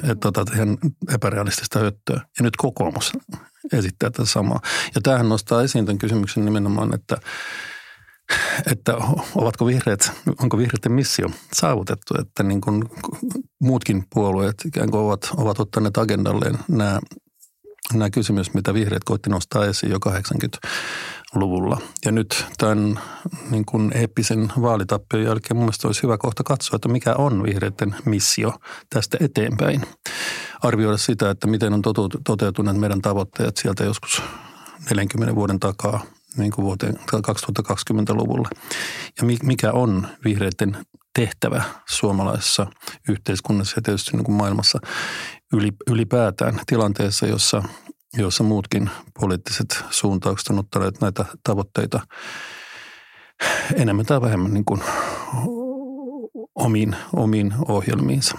[0.04, 0.78] Että tota, ihan
[1.14, 2.22] epärealistista höttöä.
[2.38, 3.12] Ja nyt kokoomus
[3.74, 4.60] esittää tätä samaa.
[4.96, 7.18] Ja tämähän nostaa esiin tämän kysymyksen nimenomaan, että
[8.72, 8.94] että
[9.36, 10.12] ovatko vihreät,
[10.42, 12.84] onko vihreiden missio saavutettu, että niin kuin
[13.60, 17.00] muutkin puolueet ikään kuin ovat, ovat ottaneet agendalleen nämä,
[17.94, 21.82] nämä kysymys, mitä vihreät koitti nostaa esiin jo 80-luvulla.
[22.06, 23.00] Ja nyt tämän
[23.52, 28.54] niin kuin eeppisen vaalitappion jälkeen mun olisi hyvä kohta katsoa, että mikä on vihreiden missio
[28.90, 29.82] tästä eteenpäin.
[30.62, 31.82] Arvioida sitä, että miten on
[32.24, 34.22] toteutuneet meidän tavoitteet sieltä joskus
[34.90, 36.02] 40 vuoden takaa–
[36.38, 38.50] niin kuin vuoteen 2020-luvulle.
[39.22, 40.78] Ja mikä on vihreiden
[41.16, 42.68] tehtävä suomalaisessa
[43.10, 44.80] yhteiskunnassa ja tietysti niin kuin maailmassa
[45.90, 47.64] ylipäätään tilanteessa, jossa,
[48.18, 52.00] jossa muutkin poliittiset suuntaukset on ottaneet näitä tavoitteita
[53.76, 54.82] enemmän tai vähemmän niin kuin
[56.56, 58.38] omiin, omiin ohjelmiinsa.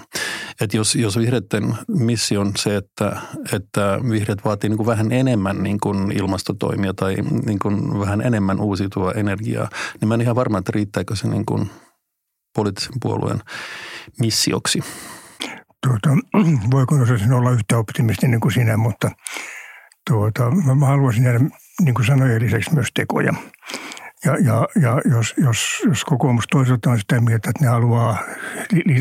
[0.61, 3.21] Et jos, jos vihreiden missio on se, että,
[3.53, 8.59] että vihreät vaatii niin kuin vähän enemmän niin kuin ilmastotoimia tai niin kuin vähän enemmän
[8.59, 9.69] uusiutuvaa energiaa,
[10.01, 11.69] niin mä en ihan varma, että riittääkö se niin kuin
[12.55, 13.39] poliittisen puolueen
[14.19, 14.79] missioksi.
[15.87, 16.09] Tuota,
[16.71, 19.11] voiko osasin olla yhtä optimistinen kuin sinä, mutta
[20.09, 21.39] tuota, mä haluaisin jäädä
[21.81, 23.33] niin kuin sanojen lisäksi myös tekoja.
[24.25, 28.17] Ja, ja, ja jos, jos, jos kokoomus toisaalta on sitä mieltä, että ne haluaa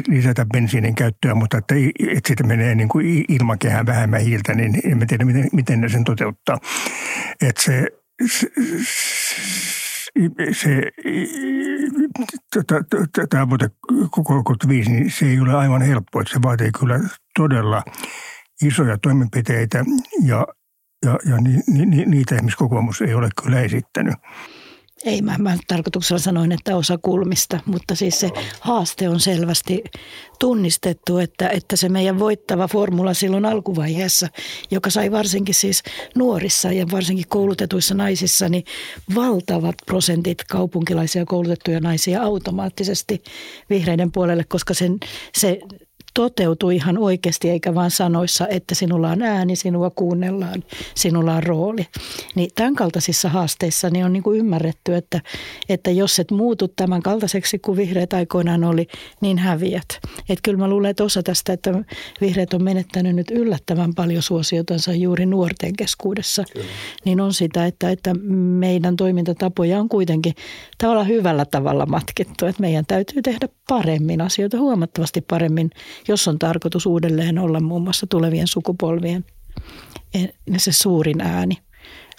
[0.09, 1.75] lisätä bensiinin käyttöä, mutta että,
[2.09, 6.05] että siitä menee niin kuin ilmakehään vähemmän hiiltä, niin emme tiedä, miten, miten ne sen
[6.05, 6.59] toteuttaa.
[7.41, 7.87] Että se,
[8.27, 8.49] se,
[10.53, 10.83] se
[13.31, 13.71] tavoite
[14.11, 16.21] 35, niin se ei ole aivan helppo.
[16.21, 17.01] Että se vaatii kyllä
[17.39, 17.83] todella
[18.63, 19.85] isoja toimenpiteitä
[20.25, 20.47] ja,
[21.05, 24.15] ja, ja ni, ni, niitä esimerkiksi kokoomus ei ole kyllä esittänyt.
[25.05, 28.31] Ei, mä, mä tarkoituksella sanoin, että osa kulmista, mutta siis se
[28.61, 29.85] haaste on selvästi
[30.39, 34.29] tunnistettu, että, että se meidän voittava formula silloin alkuvaiheessa,
[34.71, 35.83] joka sai varsinkin siis
[36.15, 38.65] nuorissa ja varsinkin koulutetuissa naisissa, niin
[39.15, 43.23] valtavat prosentit kaupunkilaisia koulutettuja naisia automaattisesti
[43.71, 44.99] vihreiden puolelle, koska sen,
[45.39, 45.61] se
[46.19, 50.65] toteutui ihan oikeasti eikä vain sanoissa, että sinulla on ääni, sinua kuunnellaan,
[50.95, 51.87] sinulla on rooli.
[52.35, 55.21] Niin tämän kaltaisissa haasteissa niin on niin kuin ymmärretty, että,
[55.69, 58.87] että jos et muutu tämän kaltaiseksi kuin vihreät aikoinaan oli,
[59.21, 59.89] niin häviät.
[60.29, 61.85] Että kyllä mä luulen, että osa tästä, että
[62.21, 66.67] vihreät on menettänyt nyt yllättävän paljon suosiotansa juuri nuorten keskuudessa, kyllä.
[67.05, 68.15] niin on sitä, että, että
[68.59, 70.35] meidän toimintatapoja on kuitenkin
[70.79, 72.47] tavallaan hyvällä tavalla matkittu.
[72.47, 75.71] Että meidän täytyy tehdä paremmin asioita, huomattavasti paremmin
[76.09, 79.25] jos on tarkoitus uudelleen olla muun muassa tulevien sukupolvien
[80.57, 81.59] se suurin ääni.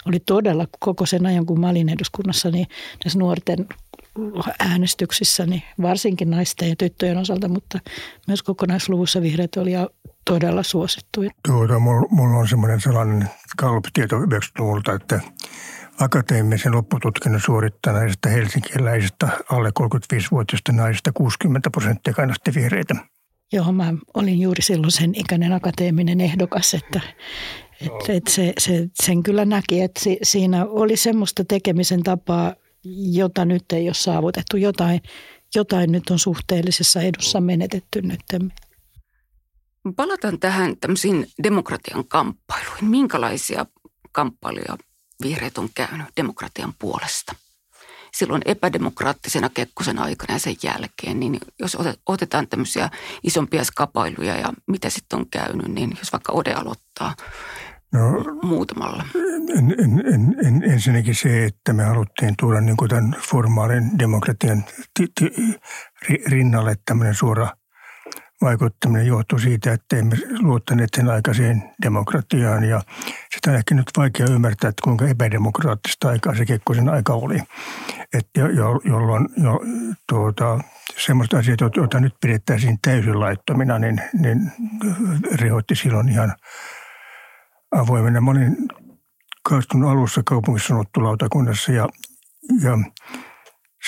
[0.06, 2.66] Oli todella koko sen ajan, kun mä olin eduskunnassa, niin
[3.04, 3.66] näissä nuorten
[4.58, 7.78] äänestyksissä, niin varsinkin naisten ja tyttöjen osalta, mutta
[8.26, 9.72] myös kokonaisluvussa vihreät oli
[10.24, 11.30] todella suosittuja.
[11.48, 11.78] Tuota,
[12.10, 15.20] mulla on semmoinen sellainen kalpitieto 90-luvulta, että
[16.00, 22.94] akateemisen loppututkinnon suorittaneista helsinkiläisistä alle 35-vuotiaista naisista 60 prosenttia kannatti vihreitä.
[23.52, 27.00] Joo, mä olin juuri silloin sen ikäinen akateeminen ehdokas, että,
[27.80, 32.54] että, että se, se, sen kyllä näki, että si, siinä oli semmoista tekemisen tapaa,
[33.12, 34.56] jota nyt ei ole saavutettu.
[34.56, 35.00] Jotain,
[35.54, 38.52] jotain nyt on suhteellisessa edussa menetetty nyt.
[39.96, 42.84] Palataan tähän tämmöisiin demokratian kamppailuihin.
[42.84, 43.66] Minkälaisia
[44.12, 44.78] kamppailuja
[45.22, 47.34] vihreät on käynyt demokratian puolesta?
[48.16, 52.90] Silloin epädemokraattisena Kekkosen aikana ja sen jälkeen, niin jos otetaan tämmöisiä
[53.22, 57.14] isompia skapailuja ja mitä sitten on käynyt, niin jos vaikka Ode aloittaa
[57.92, 59.04] no, muutamalla.
[59.58, 64.64] En, en, en, en, ensinnäkin se, että me haluttiin tuoda niin kuin tämän formaalin demokratian
[66.26, 67.50] rinnalle tämmöinen suora–
[68.42, 72.64] vaikuttaminen johtui siitä, että emme luottaneet sen aikaiseen demokratiaan.
[72.64, 72.82] Ja
[73.34, 77.38] sitä on ehkä nyt vaikea ymmärtää, että kuinka epädemokraattista aikaa se Kekkosen aika oli.
[78.14, 79.60] Et jo, jo, jolloin jo,
[80.08, 80.58] tuota,
[80.96, 84.52] semmoista asiat, joita nyt pidettäisiin täysin laittomina, niin, niin
[85.40, 86.34] rehoitti silloin ihan
[87.76, 88.20] avoimena.
[88.20, 88.56] Mä olin
[89.42, 91.88] kaastunut alussa kaupungissa lautakunnassa ja,
[92.62, 92.78] ja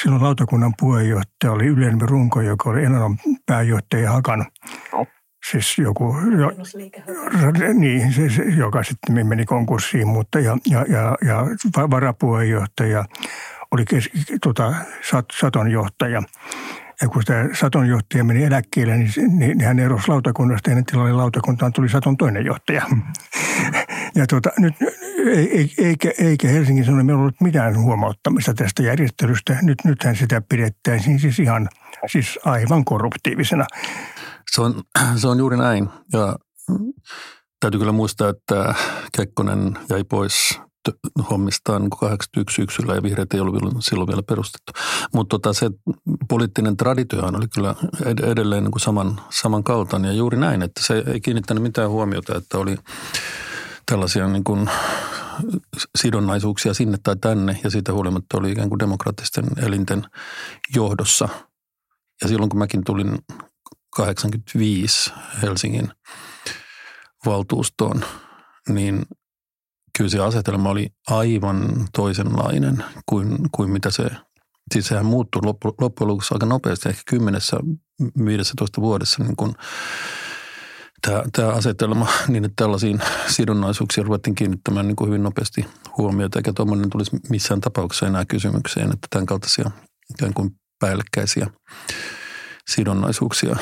[0.01, 3.17] Silloin lautakunnan puheenjohtaja oli Ylen Runko, joka oli Enanon
[3.47, 4.47] pääjohtaja Hakan.
[4.93, 5.07] No.
[5.51, 6.51] Siis joku, jo,
[7.75, 11.47] niin, se, se, joka sitten meni konkurssiin, mutta ja, ja, ja, ja
[11.91, 13.05] varapuheenjohtaja
[13.73, 14.11] oli kes,
[14.43, 14.75] tota,
[15.11, 16.23] sat, satonjohtaja.
[17.03, 21.73] Ja kun tämä satonjohtaja meni eläkkeelle, niin, niin, niin hän erosi lautakunnasta ja tilalle lautakuntaan
[21.73, 22.87] tuli saton toinen johtaja.
[24.15, 24.75] Ja tuota, nyt
[25.79, 29.59] eikä, eikä Helsingin Sanomilla ollut mitään huomauttamista tästä järjestelystä.
[29.63, 31.69] Nyt, nythän sitä pidettäisiin siis ihan
[32.07, 33.67] siis aivan korruptiivisena.
[34.51, 34.83] Se on,
[35.21, 35.89] se on juuri näin.
[36.13, 36.37] Ja
[37.61, 38.75] täytyy kyllä muistaa, että
[39.17, 40.61] Kekkonen jäi pois
[41.31, 44.73] hommistaan 81 syksyllä ja vihreät ei ollut silloin vielä perustettu.
[45.15, 45.71] Mutta tota, se
[46.29, 47.75] poliittinen traditiohan oli kyllä
[48.23, 52.59] edelleen niin kuin saman, samankaltainen ja juuri näin, että se ei kiinnittänyt mitään huomiota, että
[52.59, 52.77] oli
[53.87, 54.71] tällaisia niin kuin
[55.99, 60.05] sidonnaisuuksia sinne tai tänne ja siitä huolimatta oli ikään kuin demokraattisten elinten
[60.75, 61.29] johdossa.
[62.23, 63.19] Ja silloin kun mäkin tulin
[63.97, 65.13] 85
[65.43, 65.93] Helsingin
[67.27, 68.05] valtuustoon,
[68.69, 69.03] niin
[69.99, 74.11] kyllä se asetelma oli aivan toisenlainen kuin, kuin mitä se,
[74.73, 75.43] siis sehän muuttui
[75.81, 77.57] loppujen lopuksi aika nopeasti, ehkä kymmenessä,
[78.25, 79.55] 15 vuodessa niin kuin
[81.07, 85.67] tämä, tämä asetelma niin, että tällaisiin sidonnaisuuksiin ruvettiin kiinnittämään niin kuin hyvin nopeasti
[85.99, 89.71] huomiota, eikä tuommoinen tulisi missään tapauksessa enää kysymykseen, että tämän kaltaisia
[90.11, 91.47] ikään kuin päällekkäisiä
[92.71, 93.57] sidonnaisuuksia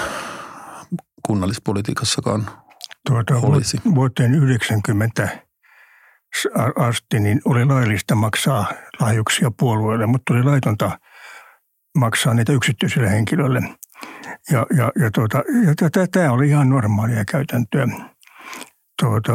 [1.26, 2.50] kunnallispolitiikassakaan
[3.06, 3.80] tuota, olisi.
[3.94, 5.49] Vuoteen 90
[6.76, 8.66] asti niin oli laillista maksaa
[9.00, 10.98] lahjuksia puolueelle, mutta oli laitonta
[11.98, 13.62] maksaa niitä yksityisille henkilöille–
[14.50, 17.86] ja, ja, ja, tuota, ja tämä oli ihan normaalia käytäntöä.
[19.02, 19.32] Tuota,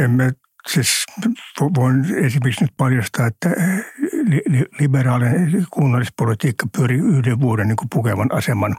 [0.00, 0.32] emme
[0.68, 1.04] siis
[1.76, 3.50] voin esimerkiksi nyt paljastaa, että
[4.80, 8.76] liberaalinen kunnallispolitiikka pyöri yhden vuoden niin kuin pukevan aseman,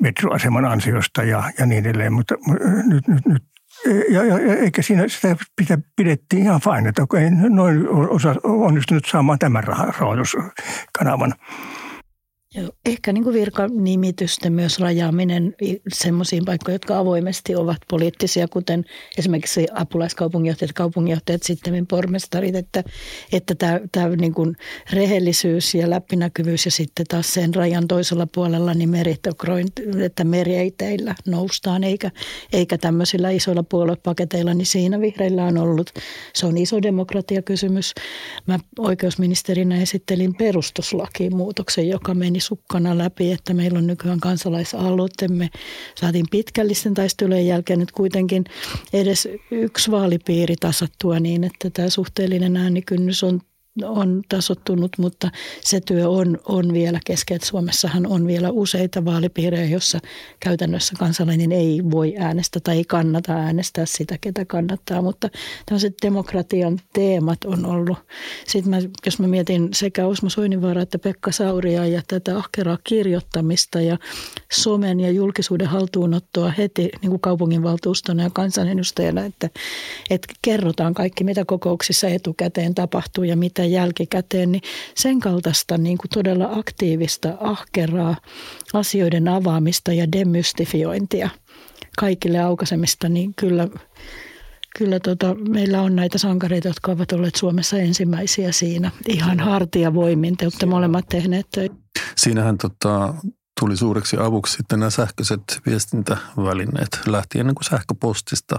[0.00, 2.12] metroaseman ansiosta ja, ja niin edelleen.
[2.12, 2.34] Mutta
[2.84, 3.44] nyt, nyt, nyt
[4.08, 9.38] ja, ja, eikä siinä sitä pitä, pidettiin ihan fine, että okei, noin osa onnistunut saamaan
[9.38, 11.34] tämän rahoituskanavan.
[12.86, 15.54] Ehkä niin kuin virkanimitysten myös rajaaminen
[15.92, 18.84] semmoisiin paikkoihin, jotka avoimesti ovat poliittisia, kuten
[19.18, 22.84] esimerkiksi apulaiskaupunginjohtajat, kaupunginjohtajat, sitten pormestarit, että,
[23.32, 24.56] että tämä, tämä niin kuin
[24.92, 29.68] rehellisyys ja läpinäkyvyys ja sitten taas sen rajan toisella puolella niin meritokroin,
[30.04, 32.10] että meriteillä noustaan eikä,
[32.52, 35.90] eikä tämmöisillä isoilla puoluepaketeilla, niin siinä vihreillä on ollut,
[36.34, 37.94] se on iso demokratiakysymys.
[38.46, 45.48] Mä oikeusministerinä esittelin perustuslakimuutoksen, joka meni sukkana läpi, että meillä on nykyään kansalaisaloitteemme.
[45.94, 48.44] Saatiin pitkällisten taistelujen jälkeen nyt kuitenkin
[48.92, 53.40] edes yksi vaalipiiri tasattua niin, että tämä suhteellinen äänikynnys on
[53.84, 57.38] on tasottunut, mutta se työ on, on vielä kesken.
[57.44, 59.98] Suomessahan on vielä useita vaalipiirejä, jossa
[60.40, 65.02] käytännössä kansalainen ei voi äänestää tai ei kannata äänestää sitä, ketä kannattaa.
[65.02, 65.28] Mutta
[65.66, 67.98] tämmöiset demokratian teemat on ollut.
[68.46, 73.80] Sitten mä, jos mä mietin sekä Osmo Soininvaara että Pekka Sauria ja tätä ahkeraa kirjoittamista
[73.80, 73.98] ja
[74.52, 79.50] somen ja julkisuuden haltuunottoa heti niin kuin kaupunginvaltuustona ja kansanedustajana, että,
[80.10, 84.62] että kerrotaan kaikki, mitä kokouksissa etukäteen tapahtuu ja mitä jälkikäteen, niin
[84.94, 88.16] sen kaltaista niin kuin todella aktiivista, ahkeraa
[88.74, 91.30] asioiden avaamista ja demystifiointia
[91.98, 93.68] kaikille aukaisemista, niin kyllä,
[94.78, 98.90] kyllä tota, meillä on näitä sankareita, jotka ovat olleet Suomessa ensimmäisiä siinä.
[99.08, 101.74] Ihan hartia voimin, te olette molemmat tehneet töitä.
[102.16, 103.14] Siinähän tota,
[103.58, 108.58] tuli suureksi avuksi sitten nämä sähköiset viestintävälineet lähtien niin kuin sähköpostista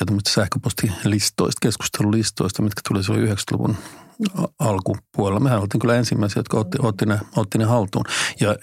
[0.00, 3.76] ja sähköpostilistoista, keskustelulistoista, mitkä tuli silloin 90-luvun
[4.58, 5.40] alkupuolella.
[5.40, 8.04] Mehän oltiin kyllä ensimmäisiä, jotka otti, otti, ne, otti ne haltuun.
[8.40, 8.56] Ja,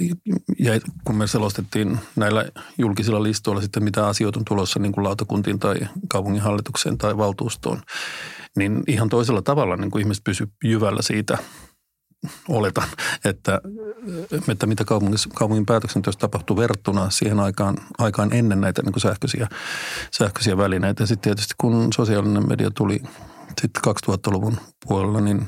[0.59, 2.45] ja kun me selostettiin näillä
[2.77, 5.75] julkisilla listoilla sitten, mitä asioita on tulossa niin kuin lautakuntiin tai
[6.09, 7.81] kaupunginhallitukseen tai valtuustoon,
[8.57, 11.37] niin ihan toisella tavalla niin kuin ihmiset pysyivät jyvällä siitä–
[12.49, 12.87] oletan,
[13.25, 13.61] että,
[14.51, 19.47] että mitä kaupungin, päätöksenteossa tapahtuu verrattuna siihen aikaan, aikaan ennen näitä niin kuin sähköisiä,
[20.11, 21.05] sähköisiä välineitä.
[21.05, 23.01] Sitten tietysti kun sosiaalinen media tuli
[23.61, 24.57] sitten 2000-luvun
[24.87, 25.47] puolella, niin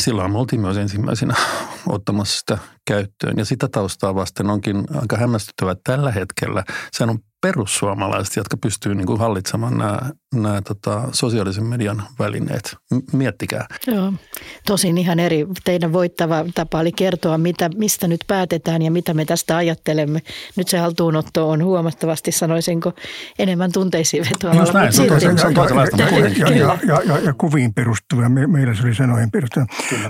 [0.00, 1.34] silloin me oltiin myös ensimmäisenä
[1.88, 3.38] ottamassa sitä käyttöön.
[3.38, 8.94] Ja sitä taustaa vasten onkin aika hämmästyttävää, että tällä hetkellä sehän on perussuomalaiset, jotka pystyy
[8.94, 9.98] niin kuin hallitsemaan nämä,
[10.34, 12.76] nämä tota, sosiaalisen median välineet.
[13.12, 13.66] Miettikää.
[13.86, 14.12] Joo.
[14.66, 15.46] Tosin ihan eri.
[15.64, 20.22] Teidän voittava tapa oli kertoa, mitä, mistä nyt päätetään ja mitä me tästä ajattelemme.
[20.56, 22.92] Nyt se haltuunotto on huomattavasti, sanoisinko,
[23.38, 24.62] enemmän tunteisiin vetoavalla.
[24.62, 25.08] Just näin, se on,
[26.38, 28.28] ja, ja, ja, ja, ja kuviin perustuva.
[28.28, 29.66] Me, meillä se oli sanoihin perustuva.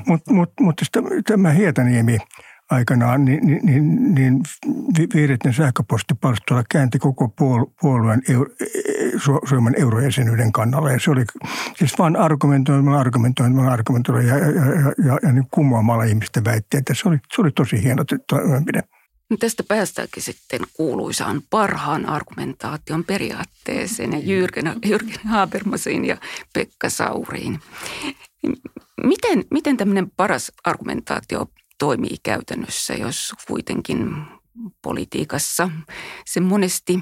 [0.07, 0.77] Mutta mut, mut,
[1.27, 2.19] tämä Hietaniemi–
[2.71, 4.43] aikanaan, niin, niin, niin, niin
[5.15, 7.29] vihreiden sähköpostipalstoilla käänti koko
[7.81, 8.51] puolueen euro,
[9.49, 10.93] Suomen eurojäsenyyden kannalla.
[10.93, 11.25] Ja se oli
[11.77, 16.95] siis vain argumentoimalla, argumentoimalla, argumentoimalla ja, ja, ja, ja, ja niin kumoamalla ihmisten väitteitä.
[16.95, 18.83] Se oli, se oli tosi hieno toimenpide.
[19.41, 26.17] Tästä päästäänkin sitten kuuluisaan parhaan argumentaation periaatteeseen ja Jyrgen, Jyrgen Habermasiin ja
[26.55, 27.61] Pekka Sauriin.
[29.05, 31.47] Miten, miten tämmöinen paras argumentaatio
[31.79, 34.17] toimii käytännössä, jos kuitenkin
[34.83, 35.71] politiikassa
[36.27, 37.01] se monesti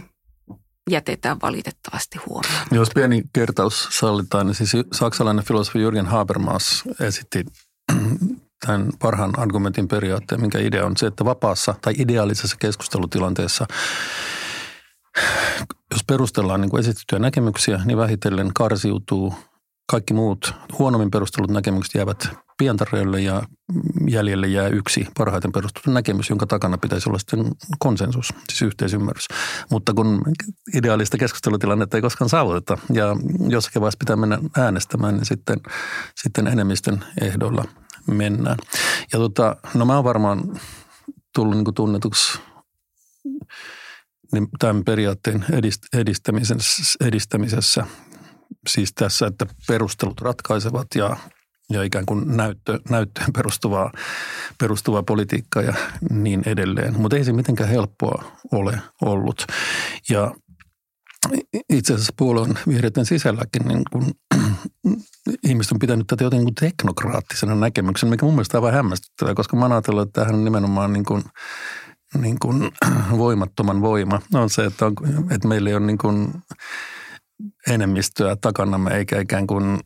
[0.91, 2.67] jätetään valitettavasti huomioon.
[2.71, 7.45] Jos pieni kertaus sallitaan, niin siis saksalainen filosofi Jürgen Habermas esitti
[8.67, 13.67] tämän parhaan argumentin periaatteen, minkä idea on se, että vapaassa tai ideaalisessa keskustelutilanteessa
[15.91, 19.35] jos perustellaan niin kuin esitettyjä näkemyksiä, niin vähitellen karsiutuu
[19.91, 22.29] kaikki muut huonommin perustelut näkemykset jäävät
[22.59, 23.43] pientarjoille ja
[24.09, 29.29] jäljelle jää yksi parhaiten perustettu näkemys, jonka takana pitäisi olla sitten konsensus, siis yhteisymmärrys.
[29.71, 30.23] Mutta kun
[30.75, 33.17] ideaalista keskustelutilannetta ei koskaan saavuteta ja
[33.49, 35.61] jossakin vaiheessa pitää mennä äänestämään, niin sitten,
[36.17, 37.65] sitten enemmistön ehdoilla
[38.07, 38.59] mennään.
[39.13, 40.61] Ja tota, no mä oon varmaan
[41.35, 42.39] tullut niin tunnetuksi
[44.59, 45.45] tämän periaatteen
[45.93, 47.87] edistämisessä, edistämisessä
[48.69, 51.17] siis tässä, että perustelut ratkaisevat ja,
[51.71, 53.93] ja ikään kuin näyttö, näyttöön perustuvaa,
[54.59, 55.75] perustuvaa politiikkaa ja
[56.11, 57.01] niin edelleen.
[57.01, 59.47] Mutta ei se mitenkään helppoa ole ollut.
[60.11, 60.35] Ja
[61.71, 64.13] itse asiassa puolueen vihreiden sisälläkin niin kun,
[65.49, 69.67] ihmiset on pitänyt tätä jotenkin teknokraattisena näkemyksenä, mikä mun mielestä on aivan hämmästyttävää, koska mä
[69.67, 71.23] ajattelen, että tämähän on nimenomaan niin kuin,
[72.19, 72.71] niin kuin
[73.19, 74.95] voimattoman voima on se, että, on,
[75.31, 76.33] että meillä ei ole niin kuin
[77.69, 79.81] enemmistöä takanamme, eikä ikään kuin,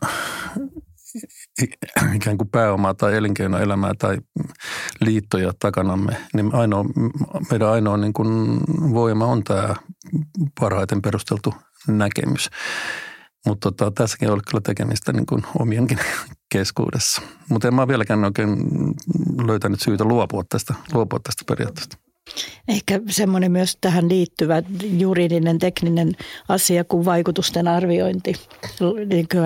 [2.15, 4.19] ikään kuin pääomaa tai elinkeinoelämää tai
[5.01, 6.85] liittoja takanamme, niin ainoa,
[7.51, 8.61] meidän ainoa niin kuin
[8.93, 9.75] voima on tämä
[10.61, 11.55] parhaiten perusteltu
[11.89, 12.51] näkemys.
[13.47, 15.99] Mutta tota, tässäkin on kyllä tekemistä niin kuin omienkin
[16.53, 17.23] keskuudessa.
[17.49, 18.57] Mutta en mä vieläkään oikein
[19.47, 22.06] löytänyt syytä luopua tästä, luopua tästä periaatteesta.
[22.68, 26.12] Ehkä semmoinen myös tähän liittyvä juridinen tekninen
[26.49, 28.34] asia kuin vaikutusten arviointi,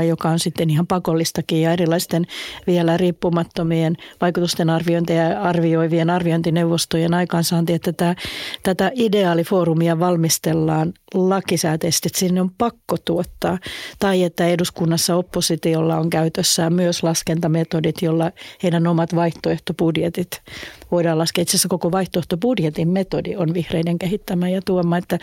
[0.09, 2.26] joka on sitten ihan pakollistakin ja erilaisten
[2.66, 8.14] vielä riippumattomien vaikutusten arviointeja arvioivien arviointineuvostojen aikaansaanti, että tämä,
[8.62, 13.59] tätä ideaalifoorumia valmistellaan lakisääteisesti, että sinne on pakko tuottaa.
[13.99, 18.32] Tai että eduskunnassa oppositiolla on käytössään myös laskentametodit, jolla
[18.62, 20.43] heidän omat vaihtoehtobudjetit
[20.91, 21.43] voidaan laskea.
[21.43, 25.18] Itse asiassa koko vaihtoehtobudjetin metodi on vihreiden kehittämä ja tuoma, että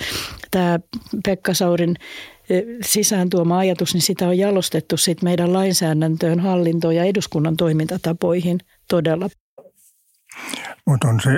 [0.52, 0.80] tämä
[1.26, 1.96] Pekka Saurin
[2.86, 8.60] sisään tuoma ajatus, niin sitä on jalostettu sit meidän lainsäädäntöön, hallintoon ja eduskunnan toimintatapoihin
[8.90, 9.30] todella.
[10.86, 11.30] Mutta on se,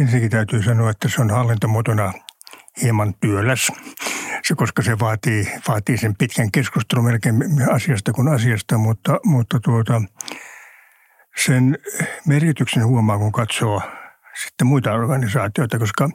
[0.00, 2.12] ensinnäkin täytyy sanoa, että se on hallintomuotona
[2.82, 3.72] hieman työläs,
[4.44, 7.36] se, koska se vaatii, vaatii sen pitkän keskustelun melkein
[7.70, 10.02] asiasta kuin asiasta, mutta, mutta tuota,
[11.36, 11.78] sen
[12.26, 13.82] merkityksen huomaa, kun katsoo
[14.44, 16.08] sitten muita organisaatioita, koska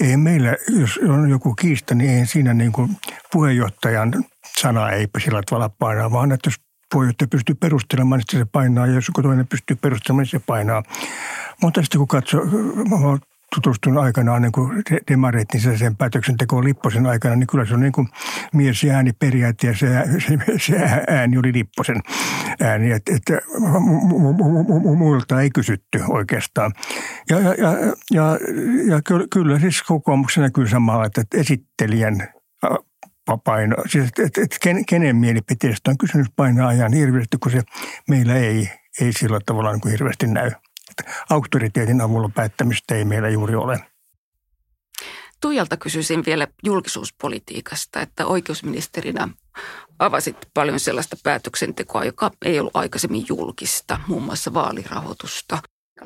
[0.00, 2.96] ei meillä, jos on joku kiista, niin ei siinä niin kuin
[3.32, 4.24] puheenjohtajan
[4.60, 6.60] sana ei sillä tavalla painaa, vaan että jos
[6.92, 10.82] puheenjohtaja pystyy perustelemaan, niin se painaa, ja jos toinen pystyy perustelemaan, niin se painaa.
[11.62, 12.40] Mutta sitten kun katsoo,
[13.54, 18.08] tutustun aikanaan niin kuin demareittin sen päätöksentekoon Lipposen aikana, niin kyllä se on niin kuin
[18.52, 19.88] mies ja ääni periaate ja se,
[20.28, 20.76] se, se
[21.08, 22.00] ääni oli Lipposen
[22.60, 23.38] ääni, että, että
[24.96, 26.72] muilta ei kysytty oikeastaan.
[27.30, 27.72] Ja, ja, ja,
[28.10, 28.38] ja,
[28.86, 29.00] ja
[29.32, 32.28] kyllä siis kokoomuksena kyllä samalla, että esittelijän
[33.44, 37.62] paino, siis että, että, että kenen mielipiteestä on kysymys painaa ajan hirveästi, kun se
[38.08, 40.50] meillä ei, ei sillä tavalla niin kuin hirveästi näy
[41.30, 43.80] auktoriteetin avulla päättämistä ei meillä juuri ole.
[45.40, 49.28] Tuijalta kysyisin vielä julkisuuspolitiikasta, että oikeusministerinä
[49.98, 55.58] avasit paljon sellaista päätöksentekoa, joka ei ollut aikaisemmin julkista, muun muassa vaalirahoitusta.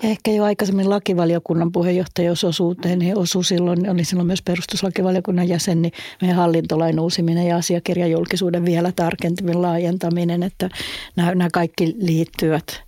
[0.03, 5.93] Ja ehkä jo aikaisemmin lakivaliokunnan puheenjohtajuusosuuteen niin osui silloin, oli silloin myös perustuslakivaliokunnan jäsen, niin
[6.21, 10.69] meidän hallintolain uusiminen ja asiakirjajulkisuuden vielä tarkentaminen, laajentaminen, että
[11.17, 12.83] nämä, nämä kaikki liittyvät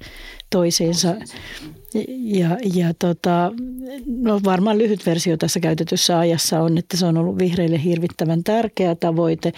[0.51, 1.15] toisiinsa.
[2.19, 3.53] Ja, ja tota,
[4.07, 8.95] no varmaan lyhyt versio tässä käytetyssä ajassa on, että se on ollut vihreille hirvittävän tärkeä
[8.95, 9.53] tavoite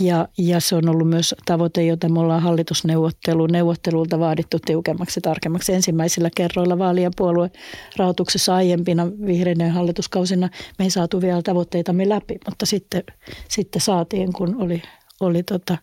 [0.00, 5.22] ja, ja se on ollut myös tavoite, jota me ollaan hallitusneuvottelu, neuvottelulta vaadittu tiukemmaksi ja
[5.22, 7.50] tarkemmaksi ensimmäisillä kerroilla vaalien puolueen
[7.96, 10.48] rahoituksessa aiempina vihreiden hallituskausina.
[10.78, 13.02] Me ei saatu vielä tavoitteitamme läpi, mutta sitten,
[13.48, 14.82] sitten saatiin, kun oli,
[15.20, 15.78] oli, tota,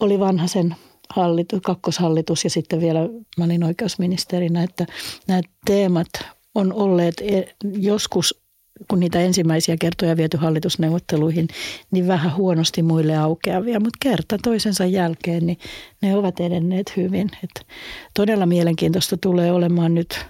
[0.00, 0.76] oli vanhaisen
[1.08, 3.00] hallitus, kakkoshallitus ja sitten vielä
[3.38, 4.86] mä olin oikeusministerinä, että
[5.28, 6.08] nämä teemat
[6.54, 8.46] on olleet e, joskus
[8.88, 11.48] kun niitä ensimmäisiä kertoja viety hallitusneuvotteluihin,
[11.90, 15.58] niin vähän huonosti muille aukeavia, mutta kerta toisensa jälkeen niin
[16.02, 17.30] ne ovat edenneet hyvin.
[17.44, 17.66] Et
[18.14, 20.26] todella mielenkiintoista tulee olemaan nyt,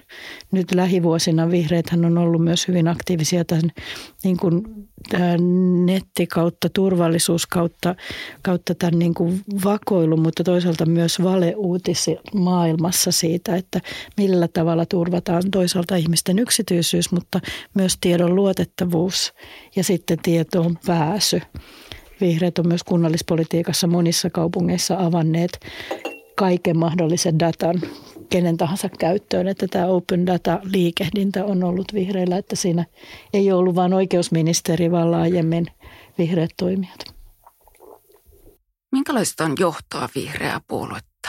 [0.52, 1.50] nyt lähivuosina.
[1.50, 3.70] Vihreäthän on ollut myös hyvin aktiivisia tämän
[4.24, 4.62] niin kuin,
[5.84, 7.94] netti kautta, turvallisuus kautta,
[8.42, 13.80] kautta tämän niin kuin vakoilun, mutta toisaalta myös valeuutisi maailmassa siitä, että
[14.16, 17.40] millä tavalla turvataan toisaalta ihmisten yksityisyys, mutta
[17.74, 19.32] myös tiedon luotettavuus
[19.76, 21.40] ja sitten tietoon pääsy.
[22.20, 25.60] Vihreät on myös kunnallispolitiikassa monissa kaupungeissa avanneet
[26.36, 27.82] kaiken mahdollisen datan
[28.30, 32.84] kenen tahansa käyttöön, että tämä open data-liikehdintä on ollut vihreillä, että siinä
[33.32, 35.66] ei ollut vain oikeusministeri, vaan laajemmin
[36.18, 36.98] vihreät toimijat.
[38.92, 41.28] Minkälaista on johtaa vihreää puoluetta?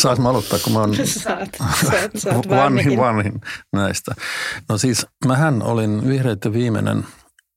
[0.00, 1.48] Saas mä aloittaa, kun mä oon saat,
[1.84, 3.40] saat, saat vanhin, vanhin
[3.72, 4.14] näistä.
[4.68, 7.04] No siis mähän olin vihreiden viimeinen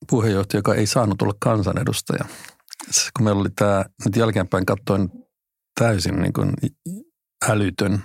[0.10, 2.26] puheenjohtaja, joka ei saanut olla kansanedustaja.
[3.18, 5.10] Kun meillä oli tämä, nyt jälkeenpäin katsoin
[5.80, 6.54] täysin niin kuin
[7.50, 8.04] älytön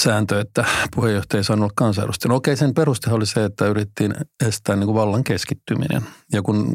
[0.00, 2.28] sääntö, että puheenjohtaja ei saanut olla kansanedustaja.
[2.28, 4.14] No okei, sen peruste oli se, että yritettiin
[4.46, 6.02] estää niin kuin vallan keskittyminen.
[6.32, 6.72] Ja kun,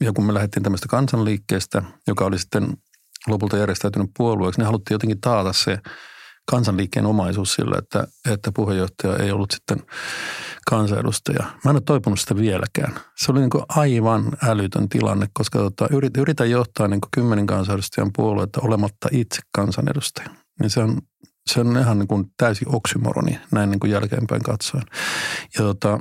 [0.00, 2.76] ja kun me lähdettiin tämmöistä kansanliikkeestä, joka oli sitten
[3.26, 5.78] lopulta järjestäytynyt puolueeksi, niin haluttiin jotenkin taata se
[6.50, 9.82] kansanliikkeen omaisuus sillä, että, että puheenjohtaja ei ollut sitten
[10.66, 11.42] kansanedustaja.
[11.64, 13.00] Mä en ole toipunut sitä vieläkään.
[13.16, 15.88] Se oli niin kuin aivan älytön tilanne, koska tota,
[16.18, 20.30] yritä, johtaa niin kuin kymmenen kansanedustajan puoluetta olematta itse kansanedustaja.
[20.60, 20.98] Niin se on,
[21.50, 24.84] se on ihan niin kuin täysin oksymoroni näin niin kuin jälkeenpäin katsoen.
[25.58, 26.00] Ja tota,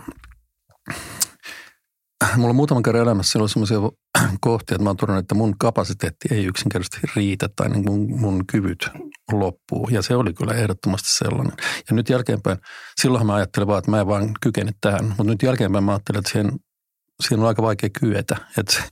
[2.36, 3.78] mulla on muutaman kerran elämässä ollut sellaisia
[4.42, 8.48] kohtia, että mä oon todennut, että mun kapasiteetti ei yksinkertaisesti riitä tai niin mun, mun
[8.48, 8.90] kyvyt
[9.32, 9.90] loppuu.
[9.92, 11.58] Ja se oli kyllä ehdottomasti sellainen.
[11.90, 12.58] Ja nyt jälkeenpäin,
[13.02, 15.06] silloin mä ajattelin vaan, että mä en vaan kykene tähän.
[15.06, 16.52] Mutta nyt jälkeenpäin mä ajattelin, että siihen,
[17.22, 18.38] siihen on aika vaikea kyetä.
[18.58, 18.84] Että se,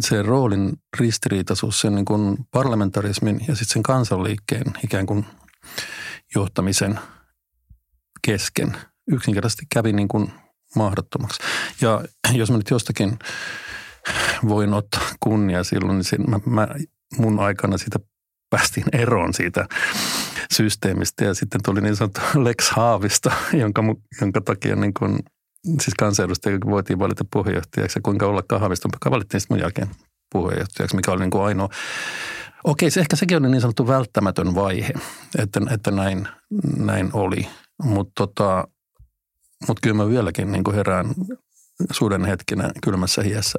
[0.08, 5.26] se roolin ristiriitaisuus, sen niin kuin parlamentarismin ja sitten sen kansanliikkeen ikään kuin
[6.34, 7.00] johtamisen
[8.26, 8.76] kesken
[9.10, 10.32] yksinkertaisesti kävi niin kuin
[10.76, 11.42] mahdottomaksi.
[11.80, 13.18] Ja jos mä nyt jostakin
[14.48, 16.68] voin ottaa kunnia silloin, niin mä, mä,
[17.18, 17.98] mun aikana siitä
[18.50, 19.66] päästiin eroon siitä
[20.52, 23.82] systeemistä ja sitten tuli niin sanottu Lex Haavista, jonka,
[24.20, 25.18] jonka takia niin kuin,
[25.66, 29.88] siis kansanedustaja voitiin valita puheenjohtajaksi ja kuinka ollakaan Haavista, joka valittiin sitten mun jälkeen
[30.32, 31.68] puheenjohtajaksi, mikä oli niin ainoa.
[32.64, 34.92] Okei, se ehkä sekin oli niin sanottu välttämätön vaihe,
[35.38, 36.28] että, että näin,
[36.76, 37.48] näin oli.
[37.82, 38.68] Mutta tota,
[39.68, 41.06] mut kyllä mä vieläkin niin herään
[41.90, 43.58] suuden hetkinä kylmässä hiessä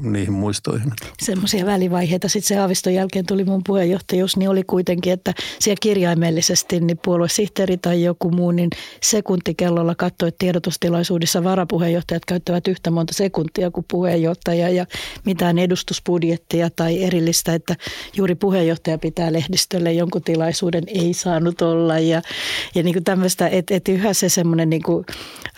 [0.00, 0.92] niihin muistoihin.
[1.22, 2.28] Semmoisia välivaiheita.
[2.28, 7.76] Sitten se Aaviston jälkeen tuli mun puheenjohtajuus, niin oli kuitenkin, että siellä kirjaimellisesti niin puoluesihteeri
[7.76, 8.70] tai joku muu, niin
[9.02, 14.86] sekuntikellolla katsoi, että tiedotustilaisuudessa varapuheenjohtajat käyttävät yhtä monta sekuntia kuin puheenjohtaja ja
[15.24, 17.76] mitään edustusbudjettia tai erillistä, että
[18.16, 22.22] juuri puheenjohtaja pitää lehdistölle jonkun tilaisuuden ei saanut olla ja,
[22.74, 24.82] ja niin kuin tämmöistä, että, että yhä se semmoinen niin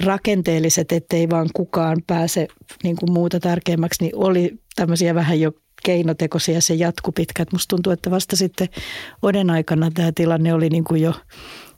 [0.00, 2.48] rakenteelliset, ettei vaan kukaan pääse
[2.82, 5.52] niin kuin muuta tärkeämmäksi, niin oli tämmöisiä vähän jo
[5.85, 7.47] keinotekoisia se jatku pitkään.
[7.53, 8.68] Musta tuntuu, että vasta sitten
[9.22, 11.14] Oden aikana tämä tilanne oli niin kuin jo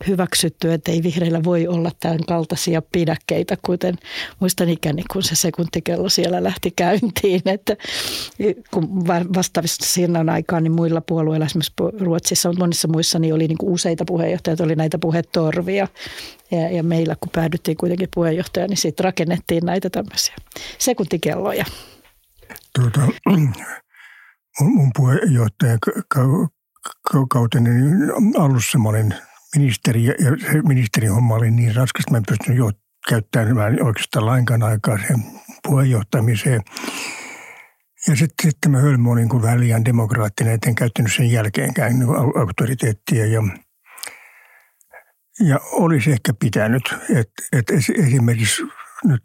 [0.07, 3.95] hyväksytty, että ei vihreillä voi olla tämän kaltaisia pidäkkeitä, kuten
[4.41, 7.43] muistan ikäni, kun se sekuntikello siellä lähti käyntiin.
[7.57, 7.77] Että
[8.71, 13.73] kun vastaavista siinä aikaan, niin muilla puolueilla, esimerkiksi Ruotsissa, monissa muissa, niin oli niin kuin
[13.73, 15.89] useita puheenjohtajia, oli näitä puhetorvia.
[16.51, 20.35] Ja, ja meillä, kun päädyttiin kuitenkin puheenjohtaja, niin sitten rakennettiin näitä tämmöisiä
[20.79, 21.65] sekuntikelloja.
[22.79, 23.01] Tuota,
[24.65, 25.79] mun puheenjohtajan
[27.31, 27.71] kauteni
[28.39, 29.15] alussa mä olin
[29.57, 30.15] ministeri ja
[30.53, 32.71] se ministerin homma oli niin raskas, että mä en pystynyt jo
[33.09, 35.25] käyttämään oikeastaan lainkaan aikaa sen
[35.63, 36.63] puheenjohtamiseen.
[38.09, 42.17] Ja sitten, sitten mä hölmö olin kuin väliään demokraattinen, et en käyttänyt sen jälkeenkään niin
[42.37, 43.27] auktoriteettia.
[43.27, 43.43] Ja,
[45.41, 48.63] ja olisi ehkä pitänyt, että, että esimerkiksi
[49.09, 49.23] nyt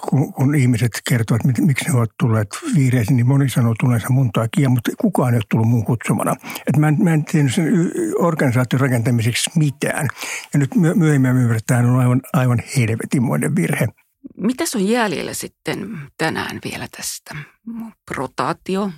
[0.00, 4.68] kun, kun ihmiset kertovat, miksi ne ovat tulleet vihreisiin, niin moni sanoo tulleensa mun takia,
[4.68, 6.36] mutta kukaan ei ole tullut mun kutsumana.
[6.66, 10.08] Et mä, en, mä en tehnyt sen organisaation rakentamiseksi mitään.
[10.52, 13.86] Ja nyt myöhemmin ymmärrän, että tämä on aivan, aivan helvetimoinen virhe.
[14.36, 17.34] Mitäs on jäljellä sitten tänään vielä tästä?
[18.10, 18.90] Rotaatio,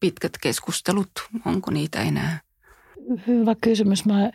[0.00, 1.10] pitkät keskustelut,
[1.44, 2.40] onko niitä enää?
[3.26, 4.04] Hyvä kysymys.
[4.04, 4.30] Mä,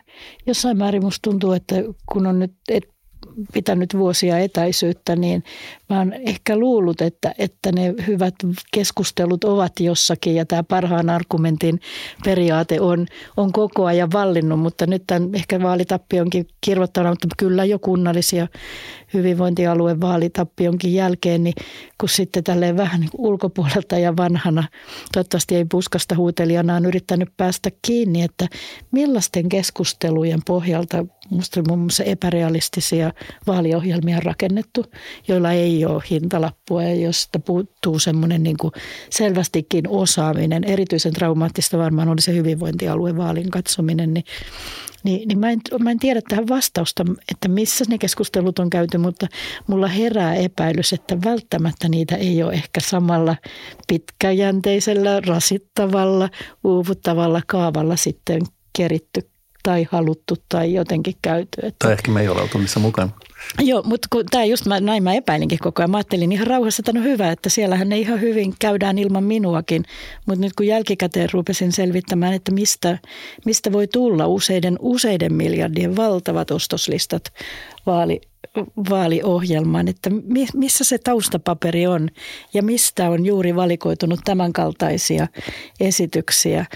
[0.46, 1.74] jossain määrin musta tuntuu, että
[2.12, 2.84] kun on nyt, et
[3.52, 5.44] pitänyt vuosia etäisyyttä, niin
[5.88, 8.34] mä oon ehkä luullut, että, että ne hyvät
[8.72, 11.80] keskustelut ovat jossakin ja tämä parhaan argumentin
[12.24, 17.78] periaate on, on koko ajan vallinnut, mutta nyt tämän ehkä vaalitappionkin kirvoittanut, mutta kyllä jo
[17.78, 18.48] kunnallisia
[19.14, 21.54] hyvinvointialueen vaalitappionkin jälkeen, niin
[22.00, 24.64] kun sitten tälleen vähän niin ulkopuolelta ja vanhana,
[25.12, 28.46] toivottavasti ei puskasta huutelijana, on yrittänyt päästä kiinni, että
[28.92, 33.12] millaisten keskustelujen pohjalta Minusta muun muassa epärealistisia
[33.46, 34.84] vaaliohjelmia on rakennettu,
[35.28, 38.72] joilla ei ole hintalappua ja josta puuttuu semmoinen niin kuin
[39.10, 40.64] selvästikin osaaminen.
[40.64, 44.24] Erityisen traumaattista varmaan oli se hyvinvointialueen vaalin katsominen, niin
[45.04, 48.98] niin, niin mä, en, mä en tiedä tähän vastausta, että missä ne keskustelut on käyty,
[48.98, 49.26] mutta
[49.66, 53.36] mulla herää epäilys, että välttämättä niitä ei ole ehkä samalla
[53.88, 56.28] pitkäjänteisellä, rasittavalla,
[56.64, 58.42] uuvuttavalla kaavalla sitten
[58.78, 59.30] keritty
[59.68, 61.60] tai haluttu tai jotenkin käyty.
[61.62, 61.76] Että...
[61.78, 63.10] Tai ehkä me ei ole oltu niissä mukana.
[63.58, 65.90] Joo, mutta kun tämä just mä, näin mä epäilinkin koko ajan.
[65.90, 69.84] Mä ajattelin ihan rauhassa, että no hyvä, että siellähän ne ihan hyvin käydään ilman minuakin.
[70.26, 72.98] Mutta nyt kun jälkikäteen rupesin selvittämään, että mistä,
[73.44, 77.22] mistä voi tulla useiden, useiden miljardien valtavat ostoslistat
[77.86, 78.20] vaali,
[78.90, 80.10] vaaliohjelmaan, että
[80.54, 82.08] missä se taustapaperi on
[82.54, 85.28] ja mistä on juuri valikoitunut tämänkaltaisia
[85.80, 86.66] esityksiä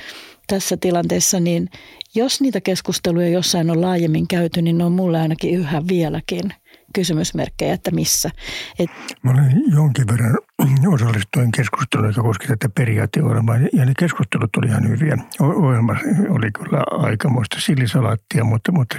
[0.47, 1.69] tässä tilanteessa, niin
[2.15, 6.55] jos niitä keskusteluja jossain on laajemmin käyty, niin ne on mulle ainakin yhä vieläkin
[6.95, 8.31] kysymysmerkkejä, että missä.
[8.79, 8.91] Et...
[9.23, 10.39] Mä olen jonkin verran
[10.95, 15.17] osallistuin keskusteluun, joka koski tätä periaateohjelmaa, ja ne keskustelut oli ihan hyviä.
[15.41, 15.97] Ohjelma
[16.29, 18.97] oli kyllä aikamoista sillisalaattia, mutta, mutta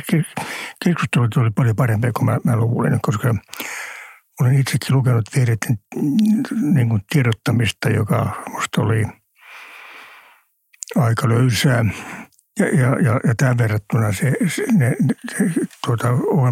[0.85, 3.35] keskustelut oli paljon parempia kuin mä, mä luulin, koska
[4.41, 5.77] olen itsekin lukenut vihreiden
[6.73, 9.05] niin kuin tiedottamista, joka musta oli
[10.95, 11.85] aika löysää.
[12.59, 14.95] Ja, ja, ja, ja tämän verrattuna se, se, ne,
[15.37, 15.51] se
[15.85, 16.09] tuota,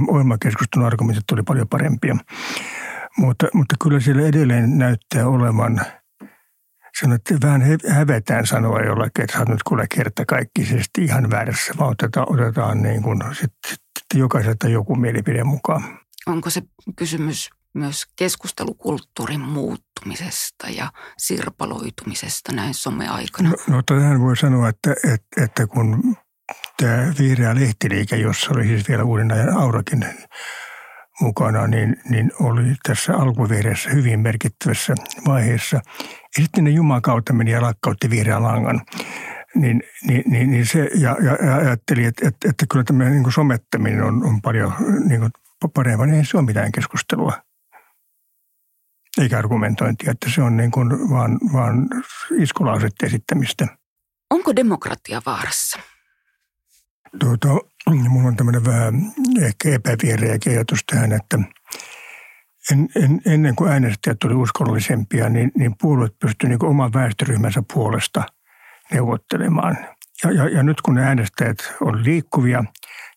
[0.07, 2.17] ohjelmakeskustelun argumentit oli paljon parempia.
[3.17, 5.81] Mutta, mutta kyllä siellä edelleen näyttää olevan,
[6.99, 11.73] sanon, että vähän hävetään sanoa jollakin, että sä oot nyt kuule kerta kaikkisesti ihan väärässä,
[11.77, 13.81] vaan otetaan, otetaan niin kuin sit, sit,
[14.13, 15.99] jokaiselta joku mielipide mukaan.
[16.27, 16.61] Onko se
[16.95, 23.49] kysymys myös keskustelukulttuurin muuttumisesta ja sirpaloitumisesta näin someaikana?
[23.49, 26.15] No, no tähän voi sanoa, että, että, että kun
[26.77, 30.05] tämä vihreä lehtiliike, jossa oli siis vielä uuden ajan aurakin
[31.21, 34.95] mukana, niin, niin oli tässä alkuvaiheessa hyvin merkittävässä
[35.27, 35.75] vaiheessa.
[36.37, 38.81] Ja sitten ne Jumalan kautta meni ja lakkautti vihreän langan.
[39.55, 43.31] Niin, niin, niin, niin se, ja, ja, ja ajatteli, että, että, että kyllä tämä niin
[43.31, 44.73] somettaminen on, on paljon
[45.07, 45.31] niin kuin
[45.73, 47.33] parempaa, niin ei se ole mitään keskustelua.
[49.17, 51.87] Eikä argumentointia, että se on niin kuin vaan, vaan
[52.39, 53.67] iskulauset esittämistä.
[54.29, 55.79] Onko demokratia vaarassa?
[57.19, 57.47] Tuota,
[58.09, 58.93] mulla on tämmöinen vähän
[59.41, 61.39] ehkä epäviereä ajatus tähän, että
[62.71, 68.23] en, en, ennen kuin äänestäjät tuli uskollisempia, niin, niin puolueet pystyivät niin oman väestöryhmänsä puolesta
[68.91, 69.77] neuvottelemaan.
[70.23, 72.63] Ja, ja, ja nyt kun ne äänestäjät on liikkuvia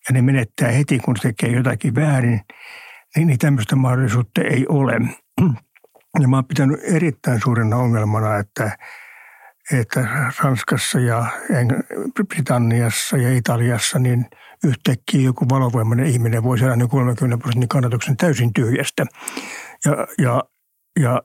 [0.09, 2.41] ja ne menettää heti, kun tekee jotakin väärin,
[3.17, 5.01] niin, niin tämmöistä mahdollisuutta ei ole.
[6.21, 8.77] Ja mä oon pitänyt erittäin suurena ongelmana, että
[9.73, 11.27] että Ranskassa ja
[12.29, 14.27] Britanniassa ja Italiassa niin
[14.65, 19.07] yhtäkkiä joku valovoimainen ihminen voi saada 30 prosentin kannatuksen täysin tyhjästä.
[19.85, 20.43] Ja, ja,
[21.01, 21.23] ja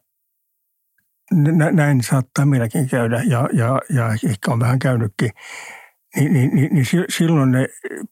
[1.71, 5.31] näin saattaa meilläkin käydä ja, ja, ja ehkä on vähän käynytkin.
[6.15, 7.67] Niin, niin, niin, niin silloin ne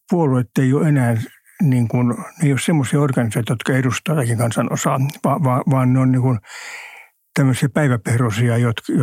[0.09, 1.17] puolueet ei ole enää
[1.61, 5.99] niin kuin, ne ei ole semmoisia organisaatioita, jotka edustaa jotakin kansanosaa, vaan, vaan, vaan ne
[5.99, 6.39] on niin kuin
[7.33, 8.93] tämmöisiä päiväperhosia, jotka,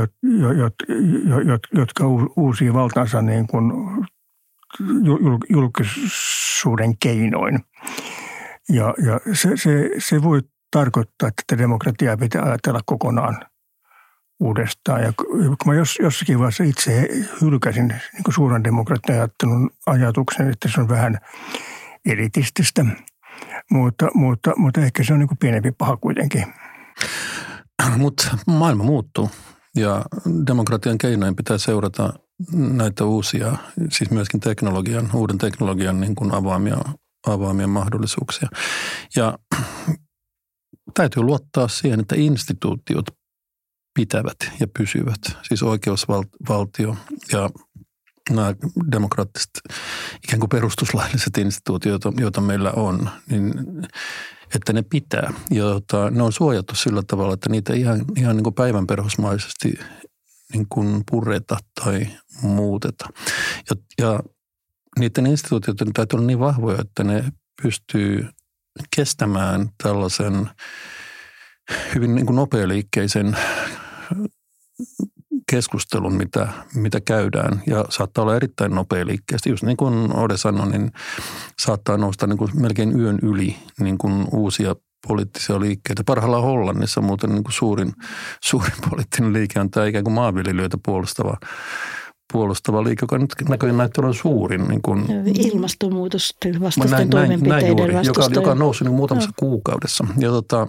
[0.57, 0.84] jotka,
[1.72, 2.05] jotka
[2.36, 3.72] uusii valtansa niin kuin
[5.50, 7.59] julkisuuden keinoin.
[8.68, 10.40] Ja, ja se, se, se voi
[10.70, 13.40] tarkoittaa, että demokratiaa pitää ajatella kokonaan
[14.40, 15.02] uudestaan.
[15.02, 17.09] Ja kun mä jos, jossakin vaiheessa itse
[17.40, 21.18] hylkäsin niin suuren demokratian ajattelun ajatuksen, että se on vähän
[22.07, 22.86] elitististä,
[23.70, 26.46] mutta, mutta, mutta ehkä se on niin kuin pienempi paha kuitenkin.
[27.96, 29.30] Mutta maailma muuttuu
[29.76, 30.05] ja
[30.46, 32.12] demokratian keinoin pitää seurata
[32.52, 33.57] näitä uusia,
[33.90, 36.76] siis myöskin teknologian, uuden teknologian niin kuin avaamia,
[37.26, 38.48] avaamia mahdollisuuksia.
[39.16, 39.38] Ja
[40.94, 43.07] täytyy luottaa siihen, että instituutiot
[43.94, 46.96] pitävät ja pysyvät, siis oikeusvaltio
[47.32, 47.50] ja
[48.31, 48.55] nämä
[48.93, 49.51] demokraattiset
[50.25, 53.53] ikään kuin perustuslailliset instituutiot, joita meillä on, niin
[54.55, 55.33] että ne pitää.
[55.51, 59.75] Ja tota, ne on suojattu sillä tavalla, että niitä ihan, ihan niin kuin päivänperhosmaisesti
[60.53, 62.07] niin kuin purreta tai
[62.43, 63.09] muuteta.
[63.70, 64.20] Ja, ja
[64.99, 67.25] niiden instituutioiden täytyy olla niin vahvoja, että ne
[67.62, 68.29] pystyy
[68.97, 70.51] kestämään tällaisen
[71.95, 73.37] hyvin niin kuin nopealiikkeisen
[75.55, 77.62] keskustelun, mitä, mitä käydään.
[77.66, 79.50] Ja saattaa olla erittäin nopea liikkeesti.
[79.50, 80.92] Just niin kuin Ode sanoi, niin
[81.59, 84.74] saattaa nousta niin kuin melkein yön yli niin kuin uusia
[85.09, 86.02] poliittisia liikkeitä.
[86.07, 87.92] Parhaillaan Hollannissa muuten niin kuin suurin,
[88.50, 91.36] suurin poliittinen liike on tämä ikään kuin maanviljelijöitä puolustava
[92.32, 94.68] puolustava liike, joka nyt näköjään näyttää olevan suurin.
[94.68, 99.34] Niin kuin, Ilmastonmuutos vastaisten näin, toimenpiteiden näin juuri, joka, joka on noussut niin muutamassa no.
[99.36, 100.07] kuukaudessa.
[100.18, 100.66] Ja tota,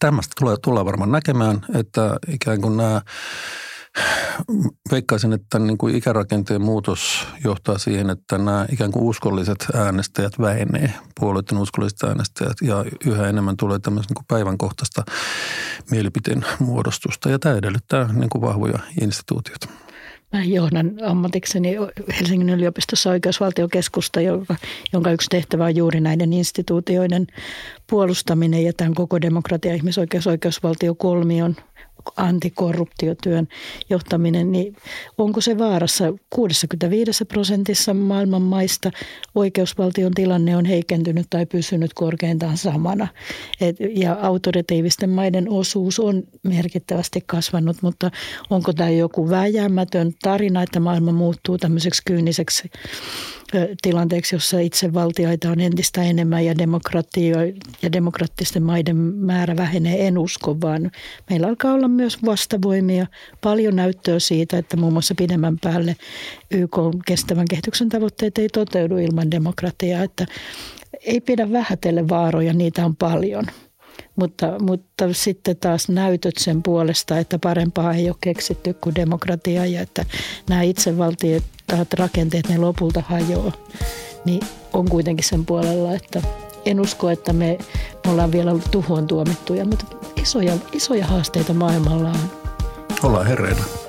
[0.00, 3.00] tämmöistä tulee, tulee varmaan näkemään, että ikään kuin nämä
[4.90, 10.92] Veikkaisin, että niin kuin ikärakenteen muutos johtaa siihen, että nämä ikään kuin uskolliset äänestäjät vähenee,
[11.20, 15.04] puolueiden uskolliset äänestäjät, ja yhä enemmän tulee tämmöistä niin kuin päivänkohtaista
[15.90, 17.30] mielipiteen muodostusta.
[17.30, 19.68] Ja tämä edellyttää niin kuin vahvoja instituutioita.
[20.32, 21.76] Mä johdan ammatikseni
[22.20, 24.20] Helsingin yliopistossa oikeusvaltiokeskusta,
[24.92, 27.26] jonka, yksi tehtävä on juuri näiden instituutioiden
[27.90, 31.56] puolustaminen ja tämän koko demokratia- ja ihmisoikeus- oikeusvaltiokolmion
[32.16, 33.48] antikorruptiotyön
[33.90, 34.76] johtaminen, niin
[35.18, 38.90] onko se vaarassa 65 prosentissa maailman maista
[39.34, 43.08] oikeusvaltion tilanne on heikentynyt tai pysynyt korkeintaan samana.
[43.60, 48.10] Et, ja autoritiivisten maiden osuus on merkittävästi kasvanut, mutta
[48.50, 52.70] onko tämä joku vääjäämätön tarina, että maailma muuttuu tämmöiseksi kyyniseksi
[53.82, 56.54] tilanteeksi, jossa itsevaltioita on entistä enemmän ja,
[57.82, 60.90] ja demokraattisten maiden määrä vähenee, en usko, vaan
[61.30, 63.06] meillä alkaa olla myös vastavoimia,
[63.40, 65.96] paljon näyttöä siitä, että muun muassa pidemmän päälle
[66.50, 66.76] YK
[67.06, 70.26] kestävän kehityksen tavoitteet ei toteudu ilman demokratiaa, että
[71.04, 73.44] ei pidä vähätellä vaaroja, niitä on paljon.
[74.16, 79.80] Mutta, mutta sitten taas näytöt sen puolesta, että parempaa ei ole keksitty kuin demokratia ja
[79.80, 80.04] että
[80.48, 81.44] nämä itsevaltiot
[81.98, 83.52] rakenteet, ne lopulta hajoaa,
[84.24, 84.40] niin
[84.72, 86.22] on kuitenkin sen puolella, että
[86.64, 87.58] en usko, että me
[88.08, 89.86] ollaan vielä tuhoon tuomittuja, mutta
[90.22, 92.30] isoja, isoja haasteita maailmalla on.
[93.02, 93.83] Ollaan herreillä.